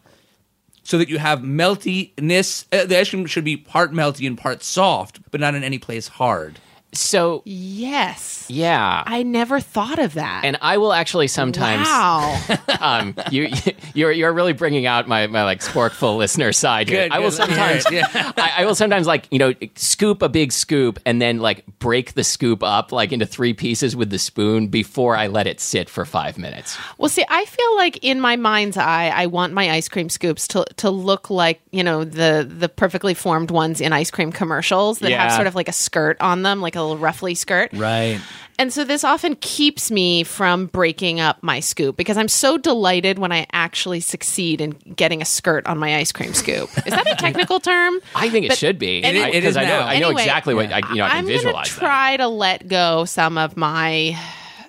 so 0.83 0.97
that 0.97 1.09
you 1.09 1.17
have 1.17 1.39
meltiness. 1.39 2.65
Uh, 2.71 2.85
the 2.85 2.99
ice 2.99 3.09
cream 3.09 3.25
should 3.25 3.43
be 3.45 3.57
part 3.57 3.91
melty 3.91 4.27
and 4.27 4.37
part 4.37 4.63
soft, 4.63 5.19
but 5.31 5.39
not 5.39 5.55
in 5.55 5.63
any 5.63 5.79
place 5.79 6.07
hard. 6.07 6.59
So 6.93 7.41
Yes. 7.45 8.45
yeah, 8.49 9.03
I 9.05 9.23
never 9.23 9.59
thought 9.59 9.99
of 9.99 10.13
that. 10.15 10.43
and 10.45 10.57
I 10.61 10.77
will 10.77 10.93
actually 10.93 11.27
sometimes. 11.27 11.87
wow. 11.87 12.39
Um, 12.83 13.15
you 13.31 13.49
you're 13.93 14.11
you're 14.11 14.33
really 14.33 14.51
bringing 14.51 14.85
out 14.85 15.07
my 15.07 15.27
my 15.27 15.43
like 15.45 15.61
sporkful 15.61 16.17
listener 16.17 16.51
side 16.51 16.89
here. 16.89 17.03
Good, 17.03 17.11
I 17.13 17.19
will 17.19 17.29
good. 17.29 17.39
Let 17.39 17.81
sometimes. 17.81 17.91
Yeah. 17.91 18.31
I, 18.37 18.51
I 18.57 18.65
will 18.65 18.75
sometimes 18.75 19.07
like 19.07 19.27
you 19.31 19.39
know 19.39 19.53
scoop 19.75 20.21
a 20.21 20.27
big 20.27 20.51
scoop 20.51 20.99
and 21.05 21.21
then 21.21 21.39
like 21.39 21.63
break 21.79 22.13
the 22.13 22.23
scoop 22.25 22.61
up 22.61 22.91
like 22.91 23.11
into 23.13 23.25
three 23.25 23.53
pieces 23.53 23.95
with 23.95 24.09
the 24.09 24.19
spoon 24.19 24.67
before 24.67 25.15
I 25.15 25.27
let 25.27 25.47
it 25.47 25.61
sit 25.61 25.89
for 25.89 26.03
five 26.03 26.37
minutes. 26.37 26.77
Well, 26.97 27.09
see, 27.09 27.23
I 27.29 27.45
feel 27.45 27.75
like 27.77 27.99
in 28.03 28.19
my 28.19 28.35
mind's 28.35 28.75
eye, 28.75 29.09
I 29.15 29.27
want 29.27 29.53
my 29.53 29.71
ice 29.71 29.87
cream 29.87 30.09
scoops 30.09 30.47
to 30.49 30.65
to 30.77 30.89
look 30.89 31.29
like 31.29 31.61
you 31.71 31.83
know 31.83 32.03
the 32.03 32.45
the 32.49 32.67
perfectly 32.67 33.13
formed 33.13 33.49
ones 33.51 33.79
in 33.79 33.93
ice 33.93 34.11
cream 34.11 34.31
commercials 34.33 34.99
that 34.99 35.11
have 35.11 35.31
sort 35.33 35.47
of 35.47 35.55
like 35.55 35.69
a 35.69 35.73
skirt 35.73 36.17
on 36.19 36.41
them, 36.41 36.59
like 36.59 36.75
a 36.75 36.82
little 36.83 36.97
ruffly 36.97 37.35
skirt. 37.35 37.71
Right. 37.73 38.19
And 38.59 38.71
so 38.71 38.83
this 38.83 39.03
often 39.03 39.35
keeps 39.37 39.89
me 39.89 40.23
from 40.23 40.67
breaking 40.67 41.19
up 41.19 41.41
my 41.41 41.59
scoop 41.59 41.97
because 41.97 42.17
I'm 42.17 42.27
so 42.27 42.57
delighted 42.57 43.17
when 43.17 43.31
I 43.31 43.47
actually 43.51 43.99
succeed 43.99 44.61
in 44.61 44.71
getting 44.95 45.21
a 45.23 45.25
skirt 45.25 45.65
on 45.65 45.79
my 45.79 45.95
ice 45.95 46.11
cream 46.11 46.33
scoop. 46.35 46.69
Is 46.85 46.93
that 46.93 47.07
a 47.11 47.15
technical 47.19 47.59
term? 47.59 47.99
I 48.13 48.29
think 48.29 48.45
it 48.45 48.49
But- 48.49 48.57
should 48.59 48.77
be. 48.77 49.03
It 49.03 49.15
is- 49.15 49.23
I- 49.23 49.29
it 49.29 49.43
is 49.43 49.57
I 49.57 49.65
know. 49.65 49.79
I 49.79 49.99
know 49.99 50.07
Anyway, 50.09 50.21
exactly 50.21 50.53
what 50.53 50.71
I 50.71 50.77
you 50.89 50.95
know 50.97 51.05
I 51.05 51.09
can 51.09 51.17
I'm 51.19 51.25
visualize 51.25 51.69
gonna 51.69 51.79
that. 51.79 51.85
try 51.85 52.17
to 52.17 52.27
let 52.27 52.67
go 52.67 53.05
some 53.05 53.37
of 53.39 53.57
my 53.57 54.15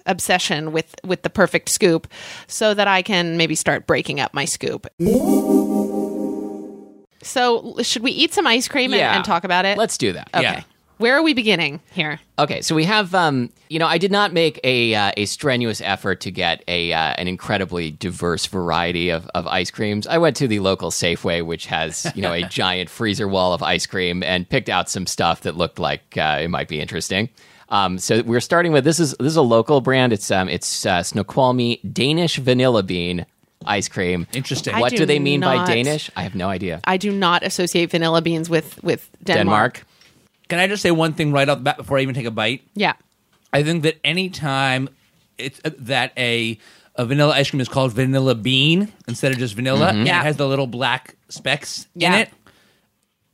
obsession 0.06 0.72
with 0.72 0.94
with 1.04 1.22
the 1.22 1.30
perfect 1.30 1.68
scoop 1.68 2.08
so 2.46 2.72
that 2.74 2.88
I 2.88 3.02
can 3.02 3.36
maybe 3.36 3.54
start 3.54 3.86
breaking 3.86 4.18
up 4.18 4.32
my 4.32 4.46
scoop. 4.46 4.86
So, 7.22 7.76
should 7.82 8.02
we 8.02 8.10
eat 8.10 8.34
some 8.34 8.46
ice 8.46 8.68
cream 8.68 8.92
and, 8.92 8.98
Yeah. 9.00 9.16
and 9.16 9.24
talk 9.24 9.44
about 9.44 9.64
it? 9.64 9.78
Let's 9.78 9.96
do 9.96 10.12
that. 10.12 10.28
Okay. 10.34 10.42
Yeah. 10.42 10.62
Where 10.98 11.16
are 11.16 11.22
we 11.22 11.34
beginning 11.34 11.80
here? 11.92 12.20
Okay, 12.38 12.60
so 12.62 12.74
we 12.74 12.84
have, 12.84 13.14
um, 13.14 13.50
you 13.68 13.78
know, 13.78 13.86
I 13.86 13.98
did 13.98 14.12
not 14.12 14.32
make 14.32 14.60
a 14.62 14.94
uh, 14.94 15.12
a 15.16 15.24
strenuous 15.26 15.80
effort 15.80 16.20
to 16.20 16.30
get 16.30 16.62
a 16.68 16.92
uh, 16.92 17.14
an 17.18 17.26
incredibly 17.28 17.90
diverse 17.90 18.46
variety 18.46 19.10
of, 19.10 19.26
of 19.34 19.46
ice 19.46 19.70
creams. 19.70 20.06
I 20.06 20.18
went 20.18 20.36
to 20.36 20.46
the 20.48 20.60
local 20.60 20.90
Safeway, 20.90 21.44
which 21.44 21.66
has 21.66 22.10
you 22.14 22.22
know 22.22 22.32
a 22.32 22.42
giant 22.48 22.90
freezer 22.90 23.26
wall 23.26 23.52
of 23.52 23.62
ice 23.62 23.86
cream, 23.86 24.22
and 24.22 24.48
picked 24.48 24.68
out 24.68 24.88
some 24.88 25.06
stuff 25.06 25.40
that 25.42 25.56
looked 25.56 25.78
like 25.78 26.16
uh, 26.16 26.38
it 26.42 26.48
might 26.48 26.68
be 26.68 26.80
interesting. 26.80 27.28
Um, 27.70 27.98
so 27.98 28.22
we're 28.22 28.40
starting 28.40 28.72
with 28.72 28.84
this 28.84 29.00
is 29.00 29.16
this 29.18 29.28
is 29.28 29.36
a 29.36 29.42
local 29.42 29.80
brand. 29.80 30.12
It's 30.12 30.30
um, 30.30 30.48
it's 30.48 30.86
uh, 30.86 31.02
Snoqualmie 31.02 31.80
Danish 31.92 32.36
Vanilla 32.36 32.82
Bean 32.84 33.26
ice 33.66 33.88
cream. 33.88 34.26
Interesting. 34.32 34.74
I 34.74 34.80
What 34.80 34.90
do 34.90 34.98
do, 34.98 35.06
they 35.06 35.18
mean 35.18 35.40
by 35.40 35.56
not- 35.56 35.66
Danish? 35.66 36.10
I 36.14 36.22
have 36.22 36.34
no 36.34 36.48
idea. 36.48 36.80
I 36.84 36.98
do 36.98 37.10
not 37.10 37.42
associate 37.42 37.90
vanilla 37.90 38.22
beans 38.22 38.48
with 38.48 38.82
with 38.84 39.10
Denmark. 39.24 39.74
Denmark. 39.74 39.86
Can 40.48 40.58
I 40.58 40.66
just 40.66 40.82
say 40.82 40.90
one 40.90 41.12
thing 41.14 41.32
right 41.32 41.48
off 41.48 41.58
the 41.58 41.64
bat 41.64 41.76
before 41.76 41.98
I 41.98 42.02
even 42.02 42.14
take 42.14 42.26
a 42.26 42.30
bite? 42.30 42.62
Yeah. 42.74 42.94
I 43.52 43.62
think 43.62 43.82
that 43.84 43.98
anytime 44.04 44.88
it's 45.38 45.60
uh, 45.64 45.70
that 45.80 46.12
a 46.16 46.58
a 46.96 47.04
vanilla 47.04 47.32
ice 47.34 47.50
cream 47.50 47.60
is 47.60 47.68
called 47.68 47.92
vanilla 47.92 48.34
bean 48.34 48.92
instead 49.08 49.32
of 49.32 49.38
just 49.38 49.54
vanilla, 49.54 49.88
and 49.88 50.06
Yeah. 50.06 50.20
it 50.20 50.24
has 50.24 50.36
the 50.36 50.46
little 50.46 50.66
black 50.66 51.16
specks 51.28 51.86
in 51.96 52.12
it. 52.12 52.30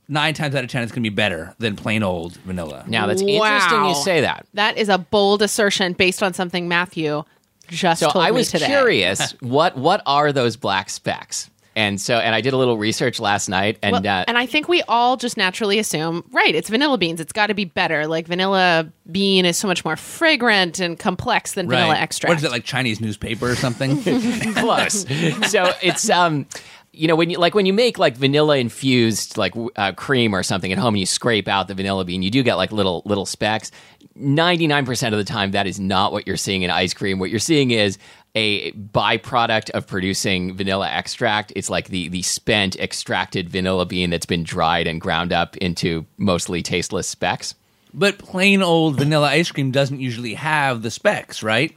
Nine 0.09 0.35
times 0.35 0.55
out 0.57 0.65
of 0.65 0.71
ten, 0.71 0.83
it's 0.83 0.91
going 0.91 1.05
to 1.05 1.11
be 1.11 1.15
better 1.15 1.55
than 1.59 1.77
plain 1.77 2.03
old 2.03 2.37
vanilla. 2.39 2.85
Now 2.89 3.07
that's 3.07 3.21
interesting 3.23 3.79
Wow. 3.83 3.89
you 3.91 3.95
say 3.95 4.23
that. 4.23 4.45
That 4.55 4.77
is 4.77 4.89
a 4.89 4.99
bold 4.99 5.41
assertion 5.43 5.93
based 5.93 6.23
on 6.23 6.35
something 6.35 6.67
Matthew 6.69 7.23
just 7.69 8.01
So 8.01 8.11
told 8.11 8.25
I 8.25 8.31
me 8.31 8.37
was 8.39 8.51
today. 8.51 8.67
curious 8.67 9.33
what 9.41 9.77
what 9.77 10.03
are 10.07 10.33
those 10.33 10.57
black 10.57 10.91
specks? 10.91 11.49
And 11.77 12.01
so 12.01 12.17
and 12.17 12.35
I 12.35 12.41
did 12.41 12.53
a 12.53 12.57
little 12.57 12.79
research 12.79 13.21
last 13.21 13.49
night 13.49 13.79
and 13.83 13.93
Well, 13.93 14.07
uh, 14.07 14.25
and 14.27 14.37
I 14.37 14.47
think 14.47 14.69
we 14.69 14.83
all 14.83 15.17
just 15.17 15.37
naturally 15.37 15.79
assume, 15.79 16.25
right, 16.33 16.55
it's 16.55 16.69
vanilla 16.69 16.99
beans. 16.99 17.21
It's 17.21 17.33
got 17.33 17.47
to 17.47 17.55
be 17.55 17.65
better. 17.65 18.07
Like 18.07 18.27
vanilla 18.27 18.91
bean 19.11 19.45
is 19.45 19.57
so 19.57 19.69
much 19.69 19.85
more 19.85 19.97
fragrant 19.97 20.81
and 20.81 20.99
complex 20.99 21.55
than 21.55 21.69
vanilla 21.69 21.97
extract. 21.97 22.31
What 22.31 22.39
is 22.39 22.45
it 22.45 22.51
like 22.51 22.65
Chinese 22.65 23.01
newspaper 23.01 23.49
or 23.51 23.57
something? 23.57 24.03
close. 24.55 25.03
so 25.51 25.73
it's 25.83 26.11
um 26.11 26.47
you 26.93 27.07
know 27.07 27.15
when 27.15 27.31
you 27.31 27.39
like 27.39 27.55
when 27.55 27.67
you 27.67 27.73
make 27.73 27.99
like 27.99 28.17
vanilla 28.17 28.57
infused 28.59 29.37
like 29.37 29.55
uh, 29.77 29.93
cream 29.93 30.35
or 30.35 30.43
something 30.43 30.73
at 30.73 30.79
home 30.79 30.95
and 30.95 31.01
you 31.01 31.07
scrape 31.07 31.47
out 31.47 31.69
the 31.69 31.75
vanilla 31.75 32.05
bean 32.05 32.23
you 32.23 32.31
do 32.31 32.43
get 32.43 32.55
like 32.57 32.73
little 32.73 33.03
little 33.05 33.27
specks 33.27 33.71
99% 34.19 35.07
of 35.07 35.13
the 35.13 35.25
time 35.25 35.53
that 35.53 35.67
is 35.67 35.79
not 35.79 36.13
what 36.13 36.27
you're 36.27 36.37
seeing 36.37 36.63
in 36.63 36.71
ice 36.71 36.93
cream 36.93 37.19
what 37.19 37.31
you're 37.31 37.39
seeing 37.39 37.71
is 37.71 37.97
a 38.35 38.73
byproduct 38.73 39.71
of 39.71 39.87
producing 39.87 40.57
vanilla 40.57 40.89
extract 40.89 41.53
it's 41.57 41.69
like 41.69 41.89
the 41.89 42.09
the 42.09 42.23
spent 42.23 42.77
extracted 42.77 43.49
vanilla 43.49 43.85
bean 43.85 44.11
that's 44.11 44.27
been 44.27 44.45
dried 44.45 44.87
and 44.87 45.01
ground 45.01 45.33
up 45.33 45.57
into 45.57 46.07
mostly 46.17 46.63
tasteless 46.63 47.09
specks 47.09 47.55
but 47.93 48.19
plain 48.19 48.63
old 48.63 48.97
vanilla 48.97 49.29
ice 49.29 49.51
cream 49.51 49.71
doesn't 49.71 50.01
usually 50.01 50.35
have 50.35 50.83
the 50.83 50.91
specks, 50.91 51.43
right? 51.43 51.77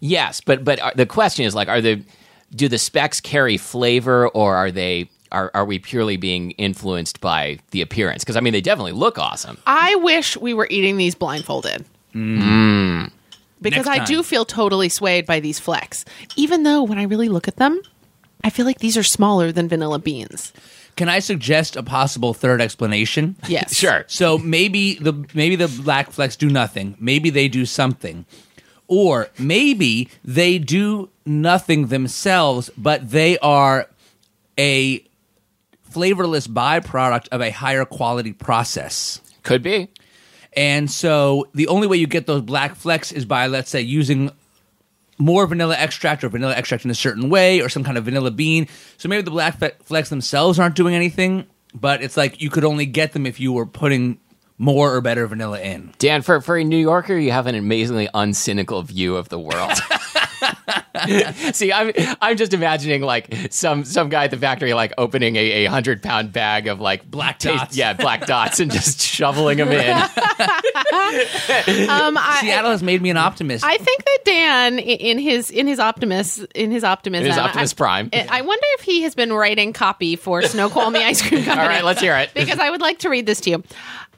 Yes, 0.00 0.40
but 0.40 0.64
but 0.64 0.78
uh, 0.80 0.90
the 0.94 1.06
question 1.06 1.44
is 1.44 1.54
like, 1.54 1.68
are 1.68 1.80
the 1.80 2.02
do 2.54 2.68
the 2.68 2.78
specs 2.78 3.20
carry 3.20 3.56
flavor, 3.56 4.28
or 4.28 4.56
are 4.56 4.70
they 4.70 5.08
are 5.30 5.50
are 5.54 5.64
we 5.64 5.78
purely 5.78 6.16
being 6.16 6.52
influenced 6.52 7.20
by 7.20 7.58
the 7.70 7.80
appearance? 7.80 8.24
Because 8.24 8.36
I 8.36 8.40
mean, 8.40 8.52
they 8.52 8.60
definitely 8.60 8.92
look 8.92 9.18
awesome. 9.18 9.58
I 9.66 9.94
wish 9.96 10.36
we 10.36 10.54
were 10.54 10.66
eating 10.70 10.96
these 10.96 11.14
blindfolded. 11.14 11.84
Mm. 12.14 13.10
Because 13.62 13.86
Next 13.86 13.88
I 13.88 13.98
time. 13.98 14.06
do 14.06 14.22
feel 14.22 14.44
totally 14.44 14.88
swayed 14.88 15.24
by 15.26 15.40
these 15.40 15.58
flecks. 15.58 16.04
Even 16.36 16.64
though 16.64 16.82
when 16.82 16.98
I 16.98 17.04
really 17.04 17.28
look 17.28 17.48
at 17.48 17.56
them, 17.56 17.80
I 18.44 18.50
feel 18.50 18.66
like 18.66 18.80
these 18.80 18.96
are 18.96 19.02
smaller 19.02 19.52
than 19.52 19.68
vanilla 19.68 19.98
beans. 19.98 20.52
Can 20.96 21.08
I 21.08 21.20
suggest 21.20 21.76
a 21.76 21.82
possible 21.82 22.34
third 22.34 22.60
explanation? 22.60 23.36
Yes. 23.48 23.74
Sure. 23.82 24.04
So 24.08 24.36
maybe 24.38 24.94
the 24.94 25.26
maybe 25.34 25.56
the 25.56 25.68
black 25.68 26.10
flecks 26.10 26.36
do 26.36 26.50
nothing. 26.50 26.96
Maybe 27.00 27.30
they 27.30 27.48
do 27.48 27.64
something. 27.64 28.26
Or 28.88 29.28
maybe 29.38 30.10
they 30.22 30.58
do 30.58 31.08
nothing 31.24 31.86
themselves, 31.86 32.70
but 32.76 33.10
they 33.10 33.38
are 33.38 33.88
a 34.58 35.02
flavorless 35.82 36.46
byproduct 36.46 37.28
of 37.28 37.40
a 37.40 37.50
higher 37.50 37.84
quality 37.86 38.32
process. 38.32 39.20
Could 39.42 39.62
be. 39.62 39.88
And 40.54 40.90
so 40.90 41.48
the 41.54 41.68
only 41.68 41.86
way 41.86 41.96
you 41.96 42.06
get 42.06 42.26
those 42.26 42.42
black 42.42 42.74
flecks 42.74 43.12
is 43.12 43.24
by, 43.24 43.46
let's 43.46 43.70
say, 43.70 43.80
using 43.80 44.30
more 45.18 45.46
vanilla 45.46 45.76
extract 45.76 46.24
or 46.24 46.28
vanilla 46.28 46.54
extract 46.54 46.84
in 46.84 46.90
a 46.90 46.94
certain 46.94 47.30
way 47.30 47.60
or 47.60 47.68
some 47.68 47.84
kind 47.84 47.96
of 47.96 48.04
vanilla 48.04 48.30
bean. 48.30 48.66
So 48.98 49.08
maybe 49.08 49.22
the 49.22 49.30
black 49.30 49.58
flecks 49.82 50.08
themselves 50.08 50.58
aren't 50.58 50.74
doing 50.74 50.94
anything, 50.94 51.46
but 51.74 52.02
it's 52.02 52.16
like 52.16 52.40
you 52.40 52.50
could 52.50 52.64
only 52.64 52.86
get 52.86 53.12
them 53.12 53.26
if 53.26 53.40
you 53.40 53.52
were 53.52 53.66
putting 53.66 54.18
more 54.58 54.94
or 54.94 55.00
better 55.00 55.26
vanilla 55.26 55.60
in. 55.60 55.92
Dan, 55.98 56.22
for 56.22 56.40
for 56.40 56.56
a 56.56 56.64
New 56.64 56.76
Yorker, 56.76 57.16
you 57.16 57.32
have 57.32 57.46
an 57.46 57.54
amazingly 57.54 58.08
uncynical 58.14 58.84
view 58.84 59.16
of 59.16 59.28
the 59.28 59.38
world. 59.38 59.72
See, 61.52 61.72
I'm 61.72 61.92
I'm 62.20 62.36
just 62.36 62.54
imagining 62.54 63.02
like 63.02 63.34
some 63.50 63.84
some 63.84 64.08
guy 64.08 64.24
at 64.24 64.30
the 64.30 64.36
factory 64.36 64.74
like 64.74 64.92
opening 64.98 65.36
a, 65.36 65.64
a 65.64 65.70
hundred 65.70 66.02
pound 66.02 66.32
bag 66.32 66.66
of 66.68 66.80
like 66.80 67.08
Black 67.10 67.38
taste- 67.38 67.58
dots. 67.58 67.76
yeah, 67.76 67.92
black 67.92 68.26
dots, 68.26 68.60
and 68.60 68.70
just 68.70 69.00
shoveling 69.00 69.58
them 69.58 69.70
in. 69.72 69.96
Um, 71.88 72.16
I, 72.16 72.38
Seattle 72.40 72.70
has 72.70 72.82
made 72.82 73.02
me 73.02 73.10
an 73.10 73.16
optimist. 73.16 73.64
I 73.64 73.76
think 73.76 74.04
that 74.04 74.18
Dan, 74.24 74.78
in 74.78 75.18
his 75.18 75.50
in 75.50 75.66
his 75.66 75.78
optimist 75.78 76.40
in 76.54 76.70
his 76.70 76.84
optimism, 76.84 77.24
In 77.26 77.30
his 77.32 77.38
Optimus 77.38 77.72
I, 77.72 77.76
Prime. 77.76 78.10
I 78.12 78.26
I 78.30 78.40
wonder 78.42 78.64
if 78.78 78.82
he 78.82 79.02
has 79.02 79.14
been 79.14 79.32
writing 79.32 79.72
copy 79.72 80.16
for 80.16 80.42
Snow 80.42 80.68
Snoqualmie 80.68 81.00
Ice 81.04 81.20
Cream 81.26 81.44
Company. 81.44 81.60
All 81.62 81.68
right, 81.68 81.84
let's 81.84 82.00
hear 82.00 82.16
it. 82.16 82.30
because 82.34 82.58
I 82.58 82.70
would 82.70 82.80
like 82.80 83.00
to 83.00 83.10
read 83.10 83.26
this 83.26 83.40
to 83.42 83.50
you. 83.50 83.62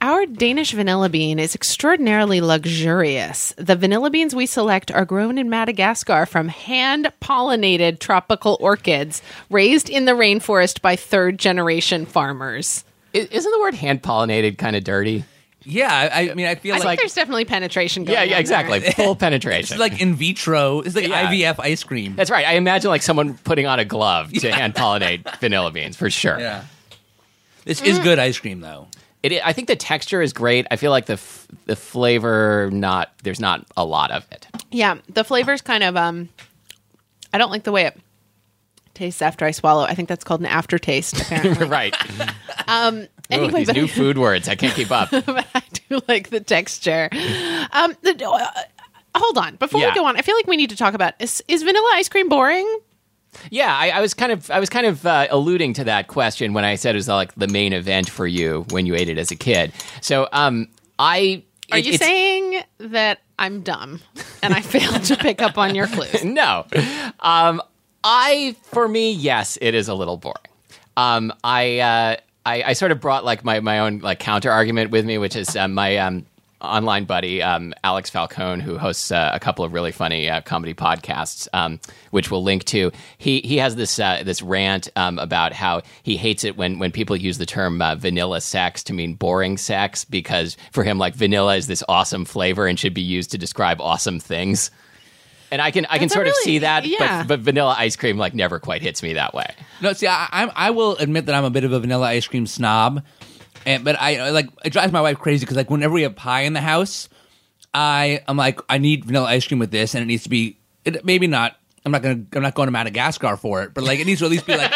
Our 0.01 0.27
Danish 0.27 0.73
vanilla 0.73 1.09
bean 1.09 1.39
is 1.39 1.55
extraordinarily 1.55 2.41
luxurious. 2.43 3.55
The 3.57 3.75
vanilla 3.77 4.11
beans 4.11 4.35
we 4.35 4.45
select 4.45 4.91
are 4.91 5.07
grown 5.07 5.39
in 5.39 5.49
Madagascar 5.49 6.27
from 6.27 6.49
hand 6.49 7.11
pollinated 7.23 8.01
tropical 8.01 8.59
orchids 8.61 9.23
raised 9.51 9.89
in 9.89 10.05
the 10.05 10.13
rainforest 10.13 10.83
by 10.83 10.97
third 10.97 11.39
generation 11.39 12.05
farmers. 12.05 12.85
I- 13.15 13.29
Isn't 13.31 13.51
the 13.51 13.61
word 13.61 13.75
hand 13.75 14.03
pollinated 14.03 14.59
kind 14.59 14.77
of 14.77 14.85
dirty? 14.85 15.25
yeah, 15.67 16.11
I, 16.13 16.31
I 16.31 16.35
mean, 16.35 16.45
I 16.47 16.57
feel 16.57 16.75
I 16.75 16.79
like, 16.79 16.87
think 16.87 17.01
there's 17.01 17.15
definitely 17.15 17.47
penetration 17.47 18.05
going 18.05 18.13
Yeah, 18.13 18.23
on 18.23 18.29
yeah, 18.29 18.35
there. 18.35 18.41
exactly. 18.41 18.81
Full 18.93 19.17
penetration. 19.17 19.77
it's 19.77 19.81
like 19.81 20.03
in 20.03 20.15
vitro. 20.17 20.81
It's 20.81 20.95
like 20.95 21.09
Yeah. 21.09 21.31
IVF 21.33 21.59
ice 21.61 21.83
cream. 21.83 22.15
That's 22.15 22.31
right. 22.31 22.47
I 22.47 22.55
imagine 22.57 22.91
like 22.91 23.01
someone 23.01 23.39
putting 23.39 23.65
on 23.67 23.79
a 23.79 23.87
glove 23.87 24.31
to 24.35 24.53
hand 24.53 24.75
pollinate 24.75 25.39
vanilla 25.41 25.71
beans 25.71 25.97
for 25.97 26.11
sure. 26.11 26.39
Yeah. 26.39 26.65
This 27.65 27.81
is 27.81 27.99
mm. 27.99 28.03
good 28.03 28.19
ice 28.19 28.39
cream, 28.39 28.61
though. 28.61 28.89
It, 29.25 29.33
i- 29.33 29.49
I 29.49 29.53
think 29.55 29.69
the 29.69 29.77
texture 29.77 30.21
is 30.23 30.33
great. 30.33 30.67
I 30.71 30.77
feel 30.77 30.91
like 30.91 31.07
the 31.07 31.15
f- 31.15 31.49
the 31.67 31.77
flavor 31.77 32.69
not 32.73 33.11
there's 33.23 33.41
not 33.41 33.65
a 33.77 33.85
lot 33.85 34.11
of 34.11 34.27
it. 34.31 34.47
Yeah, 34.71 34.97
the 35.09 35.25
flavor's 35.25 35.63
kind 35.63 35.83
of 35.83 35.97
um 35.97 36.29
I 37.33 37.39
don't 37.39 37.51
like 37.51 37.63
the 37.65 37.73
way 37.73 37.87
it 37.87 37.97
tastes 38.93 39.23
after 39.23 39.45
I 39.45 39.51
swallow. 39.51 39.83
I 39.85 39.95
think 39.95 40.09
that's 40.09 40.23
called 40.25 40.41
an 40.41 40.47
aftertaste. 40.47 41.21
Apparently. 41.23 41.67
right. 41.69 41.95
Um. 42.69 42.99
Ooh, 43.01 43.09
Anyway, 43.31 43.61
these 43.61 43.67
but, 43.69 43.77
new 43.77 43.89
food 43.89 44.19
words. 44.19 44.49
I 44.51 44.55
can't 44.55 44.75
keep 44.75 44.91
up. 44.91 45.11
but 45.27 45.47
I 45.55 45.63
do 45.89 46.01
like 46.07 46.29
the 46.29 46.41
texture. 46.41 47.09
Um. 47.73 47.97
The, 48.03 48.23
uh, 48.25 48.51
hold 49.17 49.39
on. 49.39 49.57
Before 49.57 49.81
Yeah. 49.81 49.89
we 49.89 49.95
go 49.95 50.05
on, 50.05 50.17
I 50.19 50.23
feel 50.23 50.37
like 50.37 50.47
we 50.47 50.57
need 50.59 50.71
to 50.71 50.77
talk 50.77 50.93
about 50.95 51.15
is, 51.19 51.43
is 51.49 51.63
vanilla 51.63 51.91
ice 51.95 52.09
cream 52.11 52.29
boring? 52.29 52.69
Yeah, 53.51 53.75
I, 53.77 53.91
I 53.91 54.01
was 54.01 54.15
kind 54.15 54.33
of 54.33 54.51
I 54.51 54.61
was 54.61 54.69
kind 54.71 54.87
of 54.87 55.05
uh, 55.07 55.27
alluding 55.31 55.73
to 55.75 55.85
that 55.85 56.09
question 56.09 56.53
when 56.53 56.65
I 56.65 56.75
said 56.77 56.95
it 56.95 56.99
was 56.99 57.09
like 57.09 57.35
the 57.35 57.49
main 57.49 57.73
event 57.73 58.09
for 58.11 58.27
you 58.27 58.65
when 58.71 58.87
you 58.87 58.95
ate 58.95 59.09
it 59.09 59.19
as 59.19 59.31
a 59.31 59.37
kid. 59.37 59.73
So, 60.01 60.29
um, 60.33 60.69
I 60.99 61.43
Are 61.73 61.79
it- 61.79 61.87
you 61.87 61.97
saying 61.97 62.63
that 62.79 63.21
I'm 63.39 63.63
dumb 63.63 64.01
and 64.43 64.55
I 64.55 64.61
failed 64.61 65.03
to 65.05 65.17
pick 65.17 65.43
up 65.43 65.59
on 65.59 65.75
your 65.75 65.87
clues? 65.89 66.25
no? 66.25 66.65
Um, 67.21 67.61
I 68.05 68.55
for 68.63 68.87
me, 68.89 69.13
yes, 69.13 69.59
it 69.61 69.75
is 69.75 69.89
a 69.89 69.95
little 69.95 70.17
boring. 70.17 70.37
Um, 70.97 71.33
I, 71.43 71.79
uh, 71.81 72.17
I 72.47 72.63
I 72.63 72.73
sort 72.75 72.93
of 72.93 73.01
brought 73.01 73.25
like 73.25 73.45
my 73.45 73.61
my 73.61 73.81
own 73.81 73.99
like 74.01 74.19
counter 74.21 74.51
argument 74.53 74.91
with 74.91 75.05
me, 75.05 75.19
which 75.19 75.35
is 75.35 75.57
um, 75.57 75.73
my 75.75 75.97
um 75.97 76.27
online 76.65 77.05
buddy 77.05 77.43
um, 77.43 77.75
Alex 77.85 78.11
Falcone, 78.11 78.63
who 78.63 78.79
hosts 78.79 79.11
uh, 79.11 79.31
a 79.33 79.41
couple 79.41 79.65
of 79.65 79.73
really 79.73 79.93
funny 79.93 80.29
uh, 80.29 80.41
comedy 80.41 80.75
podcasts, 80.75 81.49
um, 81.53 81.81
which 82.11 82.31
we'll 82.31 82.43
link 82.43 82.65
to. 82.65 82.91
He 83.19 83.41
he 83.41 83.59
has 83.59 83.77
this 83.77 83.99
uh, 83.99 84.23
this 84.25 84.43
rant 84.43 84.89
um, 84.97 85.19
about 85.19 85.53
how 85.53 85.83
he 86.03 86.17
hates 86.17 86.45
it 86.45 86.57
when 86.57 86.79
when 86.79 86.93
people 86.93 87.17
use 87.17 87.39
the 87.39 87.47
term 87.47 87.81
uh, 87.81 87.95
vanilla 87.95 88.41
sex 88.41 88.83
to 88.85 88.93
mean 88.93 89.15
boring 89.15 89.57
sex 89.57 90.05
because 90.05 90.57
for 90.73 90.85
him 90.85 90.99
like 90.99 91.15
vanilla 91.15 91.57
is 91.57 91.67
this 91.67 91.83
awesome 91.89 92.25
flavor 92.25 92.67
and 92.67 92.79
should 92.79 92.95
be 92.95 93.03
used 93.03 93.31
to 93.31 93.39
describe 93.39 93.81
awesome 93.81 94.21
things. 94.21 94.71
And 95.51 95.63
I 95.63 95.71
can 95.71 95.87
I 95.87 95.99
can 95.99 96.09
That's 96.09 96.13
a 96.13 96.17
sort 96.17 96.27
of 96.27 96.35
see 96.37 96.59
that, 96.59 96.85
yeah. 96.85 97.23
but, 97.23 97.29
but 97.29 97.41
vanilla 97.41 97.77
ice 97.79 97.95
cream 97.95 98.19
like 98.19 98.35
never 98.35 98.59
quite 98.59 98.83
hits 98.83 99.03
me 99.03 99.13
that 99.13 99.35
way. 99.35 99.47
No, 99.81 99.93
see, 99.93 100.09
I, 100.09 100.29
I'm 100.33 100.51
I 100.57 100.71
will 100.71 100.97
admit 100.97 101.27
that 101.27 101.35
I'm 101.35 101.45
a 101.45 101.51
bit 101.51 101.63
of 101.63 101.73
a 101.73 101.79
vanilla 101.79 102.07
ice 102.07 102.27
cream 102.27 102.47
snob, 102.47 103.05
and 103.67 103.85
but 103.85 104.01
I 104.01 104.31
like 104.31 104.49
it 104.65 104.71
drives 104.73 104.93
my 104.93 105.01
wife 105.01 105.19
crazy 105.19 105.45
because 105.45 105.57
like 105.57 105.71
whenever 105.71 105.95
we 105.95 106.03
have 106.03 106.17
pie 106.17 106.43
in 106.43 106.53
the 106.53 106.61
house, 106.61 107.09
I 107.73 108.23
I'm 108.29 108.37
like 108.37 108.61
I 108.69 108.79
need 108.79 109.05
vanilla 109.05 109.27
ice 109.27 109.47
cream 109.47 109.59
with 109.59 109.71
this, 109.71 109.95
and 109.95 110.03
it 110.03 110.07
needs 110.07 110.25
to 110.25 110.29
be 110.29 110.59
it, 110.85 111.05
maybe 111.05 111.27
not. 111.27 111.57
I'm 111.87 111.93
not 111.93 112.03
gonna 112.03 112.25
I'm 112.35 112.43
not 112.43 112.55
going 112.55 112.67
to 112.67 112.71
Madagascar 112.73 113.37
for 113.37 113.63
it, 113.63 113.75
but 113.75 113.85
like 113.85 113.99
it 114.01 114.07
needs 114.07 114.21
to 114.21 114.25
at 114.27 114.31
least 114.31 114.47
be 114.47 114.57
like 114.57 114.71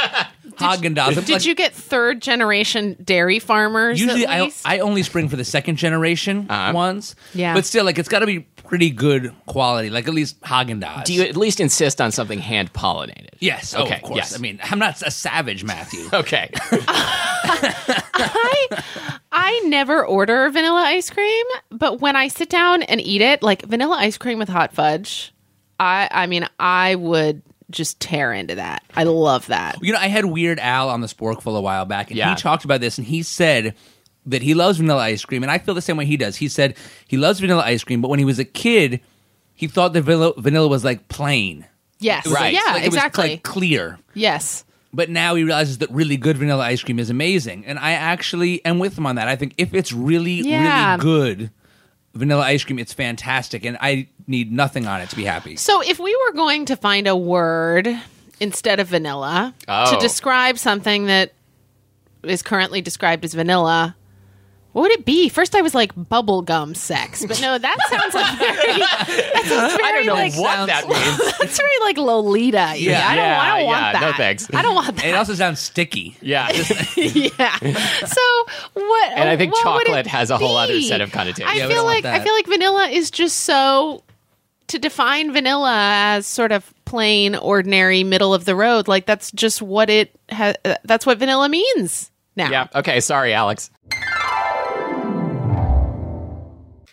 Haagen 0.56 0.94
Dazs. 0.94 1.24
Did 1.26 1.44
you 1.44 1.54
get 1.54 1.72
third 1.72 2.20
generation 2.20 2.96
dairy 3.02 3.38
farmers? 3.38 3.98
Usually, 3.98 4.26
I? 4.26 4.50
I 4.64 4.80
only 4.80 5.02
spring 5.02 5.28
for 5.30 5.36
the 5.36 5.44
second 5.44 5.76
generation 5.76 6.46
Uh-huh. 6.50 6.72
ones. 6.74 7.16
Yeah. 7.32 7.54
but 7.54 7.64
still, 7.64 7.84
like 7.86 7.98
it's 7.98 8.10
got 8.10 8.18
to 8.18 8.26
be 8.26 8.46
pretty 8.68 8.90
good 8.90 9.34
quality, 9.46 9.90
like 9.90 10.06
at 10.06 10.14
least 10.14 10.40
Haagen 10.42 10.80
Dazs. 10.82 11.04
Do 11.04 11.14
you 11.14 11.22
at 11.22 11.36
least 11.36 11.58
insist 11.58 12.00
on 12.00 12.12
something 12.12 12.38
hand 12.38 12.72
pollinated? 12.72 13.30
Yes. 13.40 13.74
Oh, 13.74 13.84
Okay, 13.84 13.96
of 13.96 14.02
course. 14.02 14.16
yes. 14.16 14.34
I 14.36 14.38
mean, 14.38 14.60
I'm 14.62 14.78
not 14.78 15.00
a 15.02 15.10
savage, 15.10 15.64
Matthew. 15.64 16.06
Okay. 16.12 16.50
I 17.50 18.66
I 19.32 19.60
never 19.66 20.04
order 20.04 20.48
vanilla 20.50 20.82
ice 20.82 21.10
cream, 21.10 21.44
but 21.70 22.00
when 22.00 22.16
I 22.16 22.28
sit 22.28 22.48
down 22.50 22.82
and 22.82 23.00
eat 23.00 23.20
it, 23.20 23.42
like 23.42 23.62
vanilla 23.62 23.96
ice 23.96 24.18
cream 24.18 24.38
with 24.38 24.48
hot 24.48 24.72
fudge, 24.72 25.32
I 25.80 26.08
I 26.10 26.26
mean 26.26 26.46
I 26.58 26.94
would 26.94 27.42
just 27.70 28.00
tear 28.00 28.32
into 28.32 28.54
that. 28.56 28.82
I 28.94 29.04
love 29.04 29.46
that. 29.48 29.76
You 29.82 29.92
know, 29.92 29.98
I 29.98 30.08
had 30.08 30.24
Weird 30.24 30.58
Al 30.58 30.88
on 30.88 31.00
the 31.02 31.06
Sporkful 31.06 31.56
a 31.56 31.60
while 31.60 31.84
back, 31.84 32.08
and 32.08 32.16
Yeah. 32.16 32.30
he 32.34 32.40
talked 32.40 32.64
about 32.64 32.80
this, 32.80 32.96
and 32.98 33.06
he 33.06 33.22
said 33.22 33.74
that 34.28 34.42
he 34.42 34.54
loves 34.54 34.78
vanilla 34.78 35.02
ice 35.02 35.24
cream, 35.24 35.42
and 35.42 35.50
I 35.50 35.58
feel 35.58 35.74
the 35.74 35.82
same 35.82 35.96
way 35.96 36.04
he 36.06 36.16
does. 36.16 36.36
He 36.36 36.48
said 36.48 36.76
he 37.06 37.16
loves 37.16 37.40
vanilla 37.40 37.62
ice 37.64 37.82
cream, 37.84 38.00
but 38.00 38.08
when 38.08 38.18
he 38.18 38.24
was 38.24 38.38
a 38.38 38.44
kid, 38.44 39.00
he 39.54 39.66
thought 39.66 39.92
that 39.94 40.02
vanilla, 40.02 40.32
vanilla 40.36 40.68
was 40.68 40.84
like 40.84 41.08
plain. 41.08 41.66
Yes. 41.98 42.26
Right. 42.26 42.52
Yeah, 42.54 42.60
like 42.74 42.82
it 42.84 42.86
was, 42.86 42.94
exactly. 42.94 43.28
like, 43.30 43.42
clear. 43.42 43.98
yes. 44.14 44.64
But 44.90 45.10
now 45.10 45.34
he 45.34 45.44
realizes 45.44 45.78
that 45.78 45.90
really 45.90 46.16
good 46.16 46.38
vanilla 46.38 46.64
ice 46.64 46.82
cream 46.82 46.98
is 46.98 47.10
amazing, 47.10 47.66
and 47.66 47.78
I 47.78 47.92
actually 47.92 48.64
am 48.64 48.78
with 48.78 48.96
him 48.96 49.04
on 49.06 49.16
that. 49.16 49.28
I 49.28 49.36
think 49.36 49.54
if 49.58 49.74
it's 49.74 49.92
really, 49.92 50.40
Yeah. 50.40 50.92
really 50.96 51.02
good 51.02 51.50
vanilla 52.14 52.42
ice 52.42 52.64
cream, 52.64 52.78
it's 52.78 52.92
fantastic, 52.94 53.64
and 53.66 53.76
I 53.80 54.08
need 54.26 54.50
nothing 54.50 54.86
on 54.86 55.00
it 55.02 55.10
to 55.10 55.16
be 55.16 55.24
happy. 55.24 55.56
So 55.56 55.82
if 55.82 55.98
we 55.98 56.16
were 56.26 56.32
going 56.32 56.64
to 56.66 56.76
find 56.76 57.06
a 57.06 57.14
word 57.16 57.88
instead 58.40 58.80
of 58.80 58.88
vanilla 58.88 59.54
Oh. 59.68 59.92
to 59.94 60.00
describe 60.00 60.58
something 60.58 61.06
that 61.06 61.32
is 62.22 62.42
currently 62.42 62.80
described 62.80 63.24
as 63.26 63.34
vanilla, 63.34 63.94
what 64.78 64.82
would 64.82 64.92
it 64.92 65.04
be? 65.04 65.28
First, 65.28 65.56
I 65.56 65.60
was 65.60 65.74
like 65.74 65.92
bubblegum 65.96 66.76
sex, 66.76 67.24
but 67.26 67.40
no, 67.40 67.58
that 67.58 67.76
sounds 67.90 68.14
like 68.14 68.38
very. 68.38 68.78
That 68.78 69.44
sounds 69.46 69.72
very 69.74 69.82
I 69.84 69.92
don't 69.92 70.06
know 70.06 70.14
like, 70.14 70.36
what 70.36 70.66
that 70.68 70.86
means. 70.88 71.38
That's 71.40 71.56
very 71.56 71.80
like 71.80 71.98
Lolita. 71.98 72.74
Yeah, 72.76 73.04
I 73.04 73.16
don't. 73.16 73.24
I 73.24 73.48
don't 73.48 73.60
Yeah, 73.60 73.66
want 73.66 73.80
yeah, 73.80 73.92
that. 73.92 74.00
no 74.02 74.12
thanks. 74.12 74.48
I 74.54 74.62
don't 74.62 74.74
want 74.76 74.88
And 74.90 75.00
it 75.04 75.14
also 75.16 75.34
sounds 75.34 75.58
sticky. 75.58 76.16
Yeah. 76.20 76.48
yeah. 76.96 77.58
So 78.06 78.20
what? 78.74 79.12
And 79.14 79.28
I 79.28 79.36
think 79.36 79.52
chocolate 79.56 80.06
has 80.06 80.30
a 80.30 80.38
whole 80.38 80.56
other 80.56 80.80
set 80.80 81.00
of 81.00 81.10
connotations. 81.10 81.50
I 81.50 81.66
feel 81.66 81.70
don't 81.70 81.86
like 81.86 82.04
I 82.04 82.20
feel 82.22 82.34
like 82.34 82.46
vanilla 82.46 82.86
is 82.86 83.10
just 83.10 83.40
so 83.40 84.04
to 84.68 84.78
define 84.78 85.32
vanilla 85.32 85.74
as 85.74 86.24
sort 86.28 86.52
of 86.52 86.72
plain, 86.84 87.34
ordinary, 87.34 88.04
middle 88.04 88.32
of 88.32 88.44
the 88.44 88.54
road. 88.54 88.86
Like 88.86 89.06
that's 89.06 89.32
just 89.32 89.60
what 89.60 89.90
it 89.90 90.14
has. 90.28 90.54
Uh, 90.64 90.76
that's 90.84 91.04
what 91.04 91.18
vanilla 91.18 91.48
means 91.48 92.12
now. 92.36 92.48
yeah. 92.48 92.68
Okay. 92.76 93.00
Sorry, 93.00 93.34
Alex. 93.34 93.70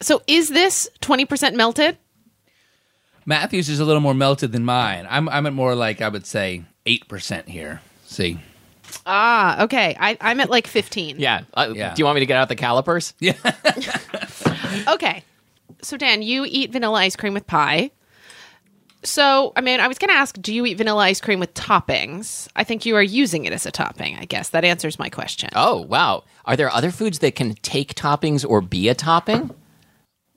So 0.05 0.21
is 0.27 0.49
this 0.49 0.87
twenty 1.01 1.25
percent 1.25 1.55
melted? 1.55 1.97
Matthew's 3.25 3.69
is 3.69 3.79
a 3.79 3.85
little 3.85 4.01
more 4.01 4.13
melted 4.13 4.51
than 4.51 4.63
mine. 4.63 5.07
I'm 5.09 5.27
I'm 5.29 5.47
at 5.47 5.53
more 5.53 5.73
like 5.73 5.99
I 5.99 6.09
would 6.09 6.27
say 6.27 6.61
eight 6.85 7.07
percent 7.07 7.49
here. 7.49 7.81
See, 8.05 8.37
Ah, 9.07 9.63
okay. 9.63 9.97
I, 9.99 10.15
I'm 10.21 10.39
at 10.41 10.51
like 10.51 10.67
fifteen. 10.67 11.15
Yeah. 11.19 11.41
Uh, 11.55 11.73
Yeah. 11.75 11.95
Do 11.95 11.99
you 12.01 12.05
want 12.05 12.17
me 12.17 12.19
to 12.19 12.27
get 12.27 12.37
out 12.37 12.49
the 12.49 12.55
calipers? 12.55 13.15
yeah, 13.19 13.33
Okay. 14.87 15.23
So 15.81 15.97
Dan, 15.97 16.21
you 16.21 16.45
eat 16.47 16.71
vanilla 16.71 16.99
ice 16.99 17.15
cream 17.15 17.33
with 17.33 17.47
pie. 17.47 17.89
So, 19.03 19.53
I 19.55 19.61
mean, 19.61 19.79
I 19.79 19.87
was 19.87 19.97
going 19.99 20.09
to 20.09 20.15
ask, 20.15 20.39
do 20.41 20.51
you 20.53 20.65
eat 20.65 20.77
vanilla 20.77 21.03
ice 21.03 21.21
cream 21.21 21.39
with 21.39 21.53
toppings? 21.55 22.47
I 22.55 22.63
think 22.63 22.85
you 22.87 22.95
are 22.95 23.03
using 23.03 23.45
it 23.45 23.53
as 23.53 23.65
a 23.67 23.71
topping, 23.71 24.17
I 24.17 24.25
guess. 24.25 24.49
That 24.49 24.65
answers 24.65 24.97
my 24.99 25.09
question. 25.09 25.49
Oh 25.55 25.81
wow. 25.81 26.23
Are 26.45 26.55
there 26.55 26.71
other 26.71 26.91
foods 26.91 27.19
that 27.19 27.33
can 27.35 27.55
take 27.55 27.95
toppings 27.95 28.47
or 28.47 28.61
be 28.61 28.87
a 28.89 28.93
topping? 28.95 29.49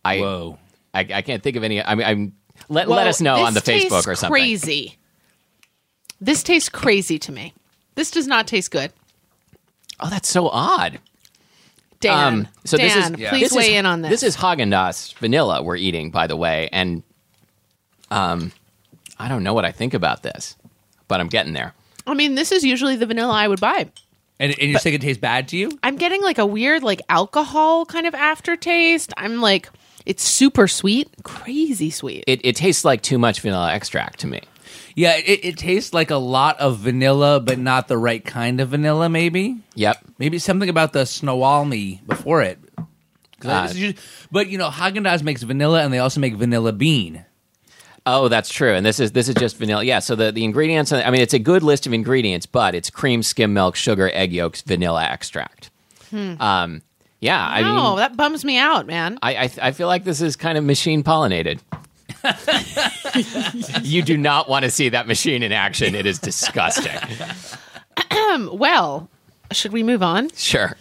I 0.08 0.20
whoa. 0.20 0.58
I, 0.94 1.00
I 1.00 1.22
can't 1.22 1.42
think 1.42 1.56
of 1.56 1.64
any. 1.64 1.82
I 1.82 1.94
mean, 1.94 2.06
I'm 2.06 2.32
let, 2.68 2.88
Well, 2.88 2.96
let 2.96 3.06
us 3.06 3.20
know 3.20 3.36
on 3.36 3.54
the 3.54 3.60
Facebook 3.60 4.06
or 4.06 4.14
something. 4.14 4.30
Crazy. 4.30 4.96
This 6.20 6.42
tastes 6.42 6.68
crazy 6.68 7.18
to 7.20 7.32
me. 7.32 7.54
This 7.94 8.10
does 8.10 8.26
not 8.26 8.46
taste 8.46 8.70
good. 8.70 8.92
Oh, 10.00 10.10
that's 10.10 10.28
so 10.28 10.48
odd. 10.48 11.00
Dan, 12.00 12.34
Um, 12.34 12.48
so 12.64 12.76
Dan, 12.76 12.86
this 12.86 12.96
is 12.96 13.18
Yeah. 13.20 13.30
please 13.30 13.50
this 13.50 13.52
weigh 13.52 13.72
is, 13.72 13.78
in 13.78 13.86
on 13.86 14.02
this. 14.02 14.10
This 14.10 14.22
is 14.22 14.36
Haagen 14.36 14.70
Dazs 14.70 15.14
vanilla 15.14 15.62
we're 15.62 15.76
eating, 15.76 16.10
by 16.10 16.26
the 16.26 16.36
way, 16.36 16.68
and 16.72 17.02
um, 18.10 18.52
I 19.18 19.28
don't 19.28 19.42
know 19.42 19.52
what 19.54 19.64
I 19.64 19.72
think 19.72 19.94
about 19.94 20.22
this, 20.22 20.56
but 21.08 21.20
I'm 21.20 21.28
getting 21.28 21.52
there. 21.52 21.74
I 22.06 22.14
mean, 22.14 22.36
this 22.36 22.52
is 22.52 22.64
usually 22.64 22.96
the 22.96 23.06
vanilla 23.06 23.32
I 23.32 23.48
would 23.48 23.60
buy. 23.60 23.90
And, 24.40 24.54
and 24.60 24.70
you're 24.70 24.78
saying 24.78 24.94
it 24.94 25.00
tastes 25.02 25.20
bad 25.20 25.48
to 25.48 25.56
you? 25.56 25.76
I'm 25.82 25.96
getting 25.96 26.22
like 26.22 26.38
a 26.38 26.46
weird, 26.46 26.84
like 26.84 27.02
alcohol 27.08 27.84
kind 27.84 28.06
of 28.06 28.14
aftertaste. 28.14 29.12
I'm 29.16 29.40
like, 29.40 29.68
it's 30.08 30.22
super 30.24 30.66
sweet, 30.66 31.08
crazy 31.22 31.90
sweet. 31.90 32.24
It, 32.26 32.40
it 32.44 32.56
tastes 32.56 32.84
like 32.84 33.02
too 33.02 33.18
much 33.18 33.40
vanilla 33.40 33.72
extract 33.72 34.18
to 34.20 34.26
me. 34.26 34.40
Yeah, 34.96 35.14
it, 35.16 35.44
it 35.44 35.56
tastes 35.58 35.94
like 35.94 36.10
a 36.10 36.16
lot 36.16 36.58
of 36.58 36.78
vanilla, 36.78 37.38
but 37.38 37.58
not 37.58 37.86
the 37.86 37.96
right 37.96 38.24
kind 38.24 38.60
of 38.60 38.70
vanilla. 38.70 39.08
Maybe, 39.08 39.58
Yep. 39.76 39.98
maybe 40.18 40.40
something 40.40 40.68
about 40.68 40.92
the 40.92 41.04
Snoqualmie 41.06 42.02
before 42.06 42.42
it. 42.42 42.58
'Cause 43.40 43.50
Uh, 43.50 43.62
this 43.62 43.70
is 43.72 43.78
usually- 43.78 43.98
but 44.32 44.48
you 44.48 44.58
know, 44.58 44.68
Haagen 44.70 45.04
Dazs 45.06 45.22
makes 45.22 45.42
vanilla, 45.44 45.82
and 45.84 45.92
they 45.92 46.00
also 46.00 46.18
make 46.18 46.34
vanilla 46.34 46.72
bean. 46.72 47.24
Oh, 48.06 48.26
that's 48.28 48.48
true. 48.48 48.72
And 48.74 48.84
this 48.86 48.98
is 48.98 49.12
this 49.12 49.28
is 49.28 49.34
just 49.36 49.56
vanilla. 49.58 49.84
Yeah. 49.84 49.98
So 50.00 50.16
the, 50.16 50.32
the 50.32 50.42
ingredients. 50.42 50.90
I 50.90 51.10
mean, 51.10 51.20
it's 51.20 51.34
a 51.34 51.38
good 51.38 51.62
list 51.62 51.86
of 51.86 51.92
ingredients, 51.92 52.46
but 52.46 52.74
it's 52.74 52.88
cream, 52.90 53.22
skim 53.22 53.52
milk, 53.52 53.76
sugar, 53.76 54.10
egg 54.14 54.32
yolks, 54.32 54.62
vanilla 54.62 55.04
extract. 55.04 55.70
Um, 56.12 56.80
yeah. 57.20 57.46
I 57.46 57.62
no, 57.62 57.90
mean, 57.90 57.96
that 57.96 58.16
bums 58.16 58.44
me 58.44 58.58
out, 58.58 58.86
man. 58.86 59.18
I, 59.22 59.34
I 59.36 59.50
I 59.62 59.72
feel 59.72 59.86
like 59.88 60.04
this 60.04 60.20
is 60.20 60.36
kind 60.36 60.58
of 60.58 60.64
machine 60.64 61.02
pollinated. 61.02 61.60
you 63.82 64.02
do 64.02 64.16
not 64.16 64.48
want 64.48 64.64
to 64.64 64.70
see 64.70 64.88
that 64.88 65.06
machine 65.06 65.42
in 65.42 65.52
action. 65.52 65.94
It 65.94 66.06
is 66.06 66.18
disgusting. 66.18 66.92
Well, 68.52 69.08
should 69.52 69.72
we 69.72 69.82
move 69.82 70.02
on? 70.02 70.30
Sure. 70.30 70.76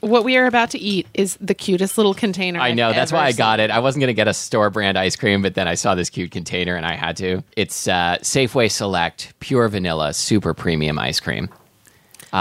What 0.00 0.24
we 0.24 0.36
are 0.36 0.46
about 0.46 0.70
to 0.70 0.78
eat 0.78 1.06
is 1.14 1.38
the 1.40 1.54
cutest 1.54 1.96
little 1.96 2.12
container. 2.12 2.60
I 2.60 2.68
I've 2.68 2.76
know. 2.76 2.92
That's 2.92 3.12
ever 3.12 3.20
why 3.20 3.28
I 3.28 3.32
got 3.32 3.60
it. 3.60 3.70
I 3.70 3.78
wasn't 3.78 4.02
going 4.02 4.08
to 4.08 4.14
get 4.14 4.28
a 4.28 4.34
store 4.34 4.68
brand 4.68 4.98
ice 4.98 5.16
cream, 5.16 5.42
but 5.42 5.54
then 5.54 5.66
I 5.68 5.74
saw 5.74 5.94
this 5.94 6.10
cute 6.10 6.30
container 6.30 6.76
and 6.76 6.84
I 6.84 6.94
had 6.94 7.16
to. 7.18 7.42
It's 7.56 7.88
uh, 7.88 8.18
Safeway 8.20 8.70
Select 8.70 9.32
Pure 9.40 9.68
Vanilla 9.68 10.12
Super 10.12 10.52
Premium 10.52 10.98
Ice 10.98 11.20
Cream. 11.20 11.48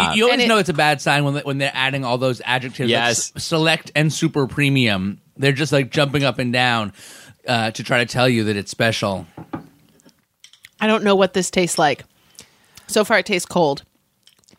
You- 0.01 0.17
you 0.17 0.23
always 0.25 0.41
it- 0.43 0.47
know 0.47 0.57
it's 0.57 0.69
a 0.69 0.73
bad 0.73 1.01
sign 1.01 1.23
when 1.25 1.33
they, 1.35 1.41
when 1.41 1.57
they're 1.57 1.71
adding 1.73 2.03
all 2.05 2.17
those 2.17 2.41
adjectives. 2.45 2.79
like 2.79 2.89
Yes. 2.89 3.31
s- 3.35 3.43
select 3.43 3.91
and 3.95 4.11
super 4.13 4.47
premium. 4.47 5.19
They're 5.37 5.51
just 5.51 5.71
like 5.71 5.91
jumping 5.91 6.23
up 6.23 6.39
and 6.39 6.51
down 6.53 6.93
uh, 7.47 7.71
to 7.71 7.83
try 7.83 7.99
to 7.99 8.05
tell 8.05 8.27
you 8.29 8.43
that 8.45 8.55
it's 8.55 8.71
special. 8.71 9.27
I 10.79 10.87
don't 10.87 11.03
know 11.03 11.15
what 11.15 11.33
this 11.33 11.49
tastes 11.51 11.77
like. 11.79 12.03
So 12.87 13.03
far, 13.03 13.19
it 13.19 13.25
tastes 13.25 13.45
cold. 13.47 13.83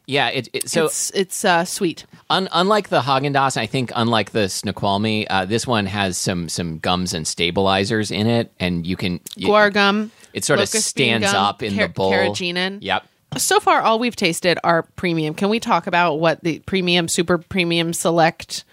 Yeah, 0.08 0.28
it, 0.28 0.48
it 0.52 0.68
so 0.68 0.84
it's 0.86 1.10
it's 1.14 1.44
uh, 1.44 1.64
sweet. 1.64 2.06
Un- 2.30 2.48
unlike 2.52 2.88
the 2.90 3.00
Haagen 3.00 3.34
Dazs, 3.34 3.56
I 3.56 3.66
think 3.66 3.90
unlike 3.94 4.30
the 4.30 4.48
Snoqualmie, 4.48 5.26
uh, 5.28 5.44
this 5.46 5.66
one 5.66 5.86
has 5.86 6.16
some 6.16 6.48
some 6.48 6.78
gums 6.78 7.12
and 7.12 7.26
stabilizers 7.26 8.12
in 8.12 8.28
it, 8.28 8.52
and 8.60 8.86
you 8.86 8.96
can 8.96 9.18
you, 9.34 9.48
Guar 9.48 9.72
gum. 9.72 10.12
It 10.32 10.44
sort 10.44 10.60
of 10.60 10.68
stands 10.68 11.26
gum, 11.32 11.44
up 11.44 11.62
in 11.62 11.74
car- 11.74 11.88
the 11.88 11.92
bowl. 11.92 12.12
Carrageenan. 12.12 12.78
Yep. 12.82 13.04
So 13.38 13.60
far, 13.60 13.82
all 13.82 13.98
we've 13.98 14.16
tasted 14.16 14.58
are 14.64 14.82
premium. 14.82 15.34
Can 15.34 15.48
we 15.48 15.60
talk 15.60 15.86
about 15.86 16.14
what 16.14 16.42
the 16.42 16.60
premium, 16.60 17.08
super 17.08 17.38
premium, 17.38 17.92
select, 17.92 18.64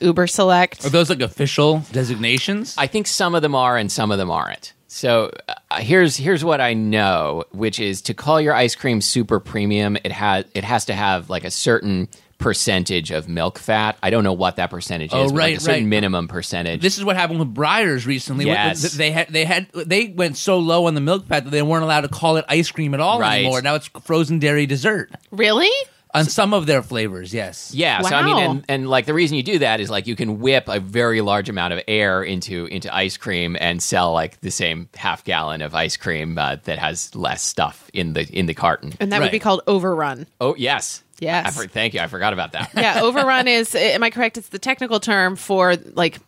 Uber 0.00 0.26
select? 0.26 0.84
Are 0.84 0.90
those 0.90 1.10
like 1.10 1.20
official 1.20 1.82
designations? 1.92 2.74
I 2.78 2.86
think 2.86 3.06
some 3.06 3.34
of 3.34 3.42
them 3.42 3.54
are 3.54 3.76
and 3.76 3.90
some 3.90 4.10
of 4.10 4.18
them 4.18 4.30
aren't. 4.30 4.72
So 4.88 5.30
uh, 5.48 5.80
here's 5.80 6.16
here's 6.16 6.44
what 6.44 6.60
I 6.60 6.74
know, 6.74 7.44
which 7.52 7.80
is 7.80 8.02
to 8.02 8.14
call 8.14 8.40
your 8.40 8.52
ice 8.52 8.74
cream 8.74 9.00
super 9.00 9.40
premium, 9.40 9.96
it 10.04 10.12
has 10.12 10.44
it 10.54 10.64
has 10.64 10.84
to 10.86 10.94
have 10.94 11.30
like 11.30 11.44
a 11.44 11.50
certain 11.50 12.08
percentage 12.42 13.10
of 13.10 13.28
milk 13.28 13.58
fat. 13.58 13.96
I 14.02 14.10
don't 14.10 14.24
know 14.24 14.32
what 14.32 14.56
that 14.56 14.70
percentage 14.70 15.10
Oh, 15.12 15.24
is, 15.24 15.32
but 15.32 15.36
like 15.36 15.40
right, 15.44 15.56
a 15.56 15.60
certain 15.60 15.84
right. 15.84 15.88
minimum 15.88 16.28
percentage. 16.28 16.82
This 16.82 16.98
is 16.98 17.04
what 17.04 17.16
happened 17.16 17.38
with 17.38 17.54
Breyers 17.54 18.06
recently. 18.06 18.46
Yes. 18.46 18.92
They 18.92 19.10
had 19.10 19.28
they 19.28 19.44
had 19.44 19.68
they 19.72 20.08
went 20.08 20.36
so 20.36 20.58
low 20.58 20.86
on 20.86 20.94
the 20.94 21.00
milk 21.00 21.26
fat 21.26 21.44
that 21.44 21.50
they 21.50 21.62
weren't 21.62 21.84
allowed 21.84 22.02
to 22.02 22.08
call 22.08 22.36
it 22.36 22.44
ice 22.48 22.70
cream 22.70 22.94
at 22.94 23.00
all 23.00 23.20
Right. 23.20 23.38
anymore. 23.40 23.62
Now 23.62 23.76
it's 23.76 23.88
frozen 24.04 24.38
dairy 24.38 24.66
dessert 24.66 25.10
Really? 25.30 25.70
on 26.14 26.24
some 26.26 26.52
of 26.52 26.66
their 26.66 26.82
flavors. 26.82 27.32
Yes. 27.32 27.72
Yeah, 27.74 28.02
wow. 28.02 28.08
so 28.10 28.16
I 28.16 28.22
mean, 28.22 28.36
and, 28.38 28.64
and 28.68 28.90
like 28.90 29.06
the 29.06 29.14
reason 29.14 29.38
you 29.38 29.42
do 29.42 29.60
that 29.60 29.80
is 29.80 29.88
like 29.88 30.06
you 30.06 30.14
can 30.14 30.40
whip 30.40 30.64
a 30.68 30.78
very 30.78 31.22
large 31.22 31.48
amount 31.48 31.72
of 31.72 31.80
air 31.88 32.22
into 32.22 32.66
into 32.66 32.94
ice 32.94 33.16
cream 33.16 33.56
and 33.58 33.82
sell 33.82 34.12
like 34.12 34.38
the 34.40 34.50
same 34.50 34.90
half 34.94 35.24
gallon 35.24 35.62
of 35.62 35.74
ice 35.74 35.96
cream 35.96 36.36
uh, 36.36 36.56
that 36.64 36.78
has 36.78 37.14
less 37.14 37.42
stuff 37.42 37.88
in 37.94 38.12
the 38.12 38.28
in 38.30 38.44
the 38.44 38.52
carton. 38.54 38.92
And 39.00 39.10
that 39.12 39.22
would 39.22 39.30
be 39.30 39.38
called 39.38 39.62
overrun. 39.66 40.26
Oh 40.38 40.54
yes, 40.56 41.02
Yes. 41.22 41.46
I 41.46 41.50
for- 41.62 41.68
thank 41.68 41.94
you. 41.94 42.00
I 42.00 42.08
forgot 42.08 42.32
about 42.32 42.52
that. 42.52 42.70
Yeah, 42.74 43.00
overrun 43.02 43.46
is. 43.48 43.74
Am 43.74 44.02
I 44.02 44.10
correct? 44.10 44.36
It's 44.38 44.48
the 44.48 44.58
technical 44.58 45.00
term 45.00 45.36
for 45.36 45.76
like 45.94 46.18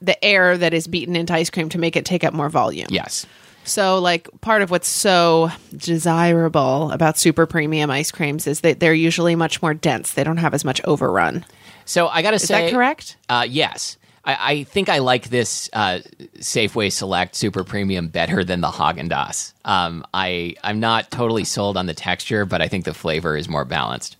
the 0.00 0.22
air 0.24 0.56
that 0.56 0.72
is 0.74 0.86
beaten 0.86 1.14
into 1.16 1.34
ice 1.34 1.50
cream 1.50 1.68
to 1.70 1.78
make 1.78 1.96
it 1.96 2.04
take 2.04 2.24
up 2.24 2.32
more 2.32 2.48
volume. 2.48 2.88
yes. 2.90 3.26
So, 3.64 3.98
like, 3.98 4.28
part 4.40 4.62
of 4.62 4.70
what's 4.70 4.88
so 4.88 5.50
desirable 5.76 6.90
about 6.90 7.18
super 7.18 7.44
premium 7.44 7.90
ice 7.90 8.10
creams 8.10 8.46
is 8.46 8.60
that 8.62 8.80
they're 8.80 8.94
usually 8.94 9.34
much 9.36 9.60
more 9.60 9.74
dense. 9.74 10.12
They 10.12 10.24
don't 10.24 10.38
have 10.38 10.54
as 10.54 10.64
much 10.64 10.80
overrun. 10.84 11.44
So 11.84 12.08
I 12.08 12.22
got 12.22 12.30
to 12.30 12.36
Is 12.36 12.44
say, 12.44 12.66
is 12.66 12.70
that 12.70 12.76
correct? 12.76 13.16
Uh, 13.28 13.46
yes. 13.48 13.98
I, 14.24 14.52
I 14.52 14.64
think 14.64 14.88
I 14.88 14.98
like 14.98 15.28
this 15.28 15.68
uh, 15.74 16.00
Safeway 16.38 16.90
Select 16.90 17.34
Super 17.34 17.62
Premium 17.64 18.08
better 18.08 18.42
than 18.44 18.60
the 18.62 18.68
Haagen 18.68 19.10
Dazs. 19.10 19.52
Um, 19.66 20.02
I 20.14 20.54
I'm 20.62 20.80
not 20.80 21.10
totally 21.10 21.44
sold 21.44 21.76
on 21.76 21.84
the 21.86 21.94
texture, 21.94 22.46
but 22.46 22.62
I 22.62 22.68
think 22.68 22.84
the 22.86 22.94
flavor 22.94 23.36
is 23.36 23.48
more 23.48 23.64
balanced. 23.66 24.16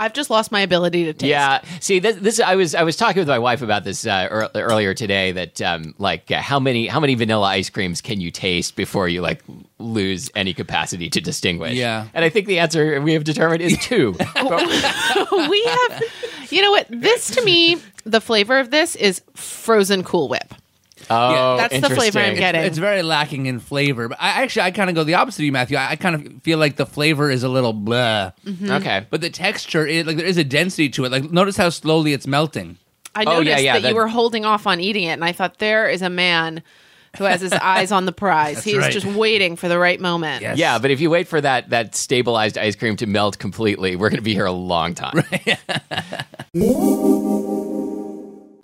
I've 0.00 0.14
just 0.14 0.30
lost 0.30 0.50
my 0.50 0.62
ability 0.62 1.04
to 1.04 1.12
taste. 1.12 1.28
Yeah. 1.28 1.62
See, 1.80 1.98
this, 1.98 2.16
this 2.16 2.40
I 2.40 2.56
was 2.56 2.74
I 2.74 2.84
was 2.84 2.96
talking 2.96 3.20
with 3.20 3.28
my 3.28 3.38
wife 3.38 3.60
about 3.60 3.84
this 3.84 4.06
uh, 4.06 4.28
ear- 4.30 4.50
earlier 4.54 4.94
today. 4.94 5.32
That 5.32 5.60
um, 5.60 5.94
like 5.98 6.30
uh, 6.30 6.40
how 6.40 6.58
many 6.58 6.86
how 6.86 7.00
many 7.00 7.14
vanilla 7.14 7.46
ice 7.48 7.68
creams 7.68 8.00
can 8.00 8.18
you 8.18 8.30
taste 8.30 8.76
before 8.76 9.08
you 9.08 9.20
like 9.20 9.42
lose 9.78 10.30
any 10.34 10.54
capacity 10.54 11.10
to 11.10 11.20
distinguish? 11.20 11.74
Yeah. 11.74 12.08
And 12.14 12.24
I 12.24 12.30
think 12.30 12.46
the 12.46 12.58
answer 12.60 12.98
we 13.02 13.12
have 13.12 13.24
determined 13.24 13.60
is 13.60 13.76
two. 13.76 14.12
we 14.18 15.64
have. 15.64 16.02
You 16.48 16.62
know 16.62 16.70
what? 16.70 16.86
This 16.88 17.30
to 17.32 17.44
me, 17.44 17.76
the 18.04 18.22
flavor 18.22 18.58
of 18.58 18.70
this 18.70 18.96
is 18.96 19.20
frozen 19.34 20.02
Cool 20.02 20.28
Whip. 20.28 20.54
Oh, 21.10 21.56
That's 21.56 21.80
the 21.80 21.94
flavor 21.94 22.18
I'm 22.18 22.36
getting. 22.36 22.62
It's 22.62 22.78
very 22.78 23.02
lacking 23.02 23.46
in 23.46 23.58
flavor. 23.60 24.08
But 24.08 24.18
I 24.20 24.42
actually 24.42 24.62
I 24.62 24.70
kind 24.70 24.88
of 24.88 24.96
go 24.96 25.04
the 25.04 25.14
opposite 25.14 25.40
of 25.40 25.44
you, 25.44 25.52
Matthew. 25.52 25.76
I, 25.76 25.90
I 25.90 25.96
kind 25.96 26.14
of 26.14 26.42
feel 26.42 26.58
like 26.58 26.76
the 26.76 26.86
flavor 26.86 27.30
is 27.30 27.42
a 27.42 27.48
little 27.48 27.72
blah, 27.72 28.32
mm-hmm. 28.44 28.70
Okay. 28.70 29.06
but 29.10 29.20
the 29.20 29.30
texture 29.30 29.86
is 29.86 30.06
like 30.06 30.16
there 30.16 30.26
is 30.26 30.38
a 30.38 30.44
density 30.44 30.88
to 30.90 31.04
it. 31.04 31.12
Like 31.12 31.30
notice 31.30 31.56
how 31.56 31.68
slowly 31.70 32.12
it's 32.12 32.26
melting. 32.26 32.78
I 33.14 33.24
Oh, 33.24 33.32
noticed 33.34 33.48
yeah, 33.48 33.58
yeah, 33.58 33.72
that, 33.74 33.82
that- 33.82 33.88
you 33.88 33.94
were 33.96 34.08
holding 34.08 34.44
off 34.44 34.66
on 34.66 34.80
eating 34.80 35.04
it, 35.04 35.12
and 35.12 35.24
I 35.24 35.32
thought 35.32 35.58
there 35.58 35.88
is 35.88 36.00
a 36.02 36.10
man 36.10 36.62
who 37.18 37.24
has 37.24 37.40
his 37.40 37.52
eyes 37.52 37.90
on 37.90 38.06
the 38.06 38.12
prize. 38.12 38.62
He's 38.62 38.76
right. 38.76 38.92
just 38.92 39.06
waiting 39.06 39.56
for 39.56 39.68
the 39.68 39.78
right 39.78 40.00
moment. 40.00 40.42
Yes. 40.42 40.58
Yeah, 40.58 40.78
but 40.78 40.92
if 40.92 41.00
you 41.00 41.10
wait 41.10 41.26
for 41.26 41.40
that 41.40 41.70
that 41.70 41.94
stabilized 41.96 42.56
ice 42.56 42.76
cream 42.76 42.94
to 42.96 43.06
melt 43.06 43.38
completely, 43.38 43.96
we're 43.96 44.10
going 44.10 44.18
to 44.18 44.22
be 44.22 44.34
here 44.34 44.46
a 44.46 44.52
long 44.52 44.94
time. 44.94 45.14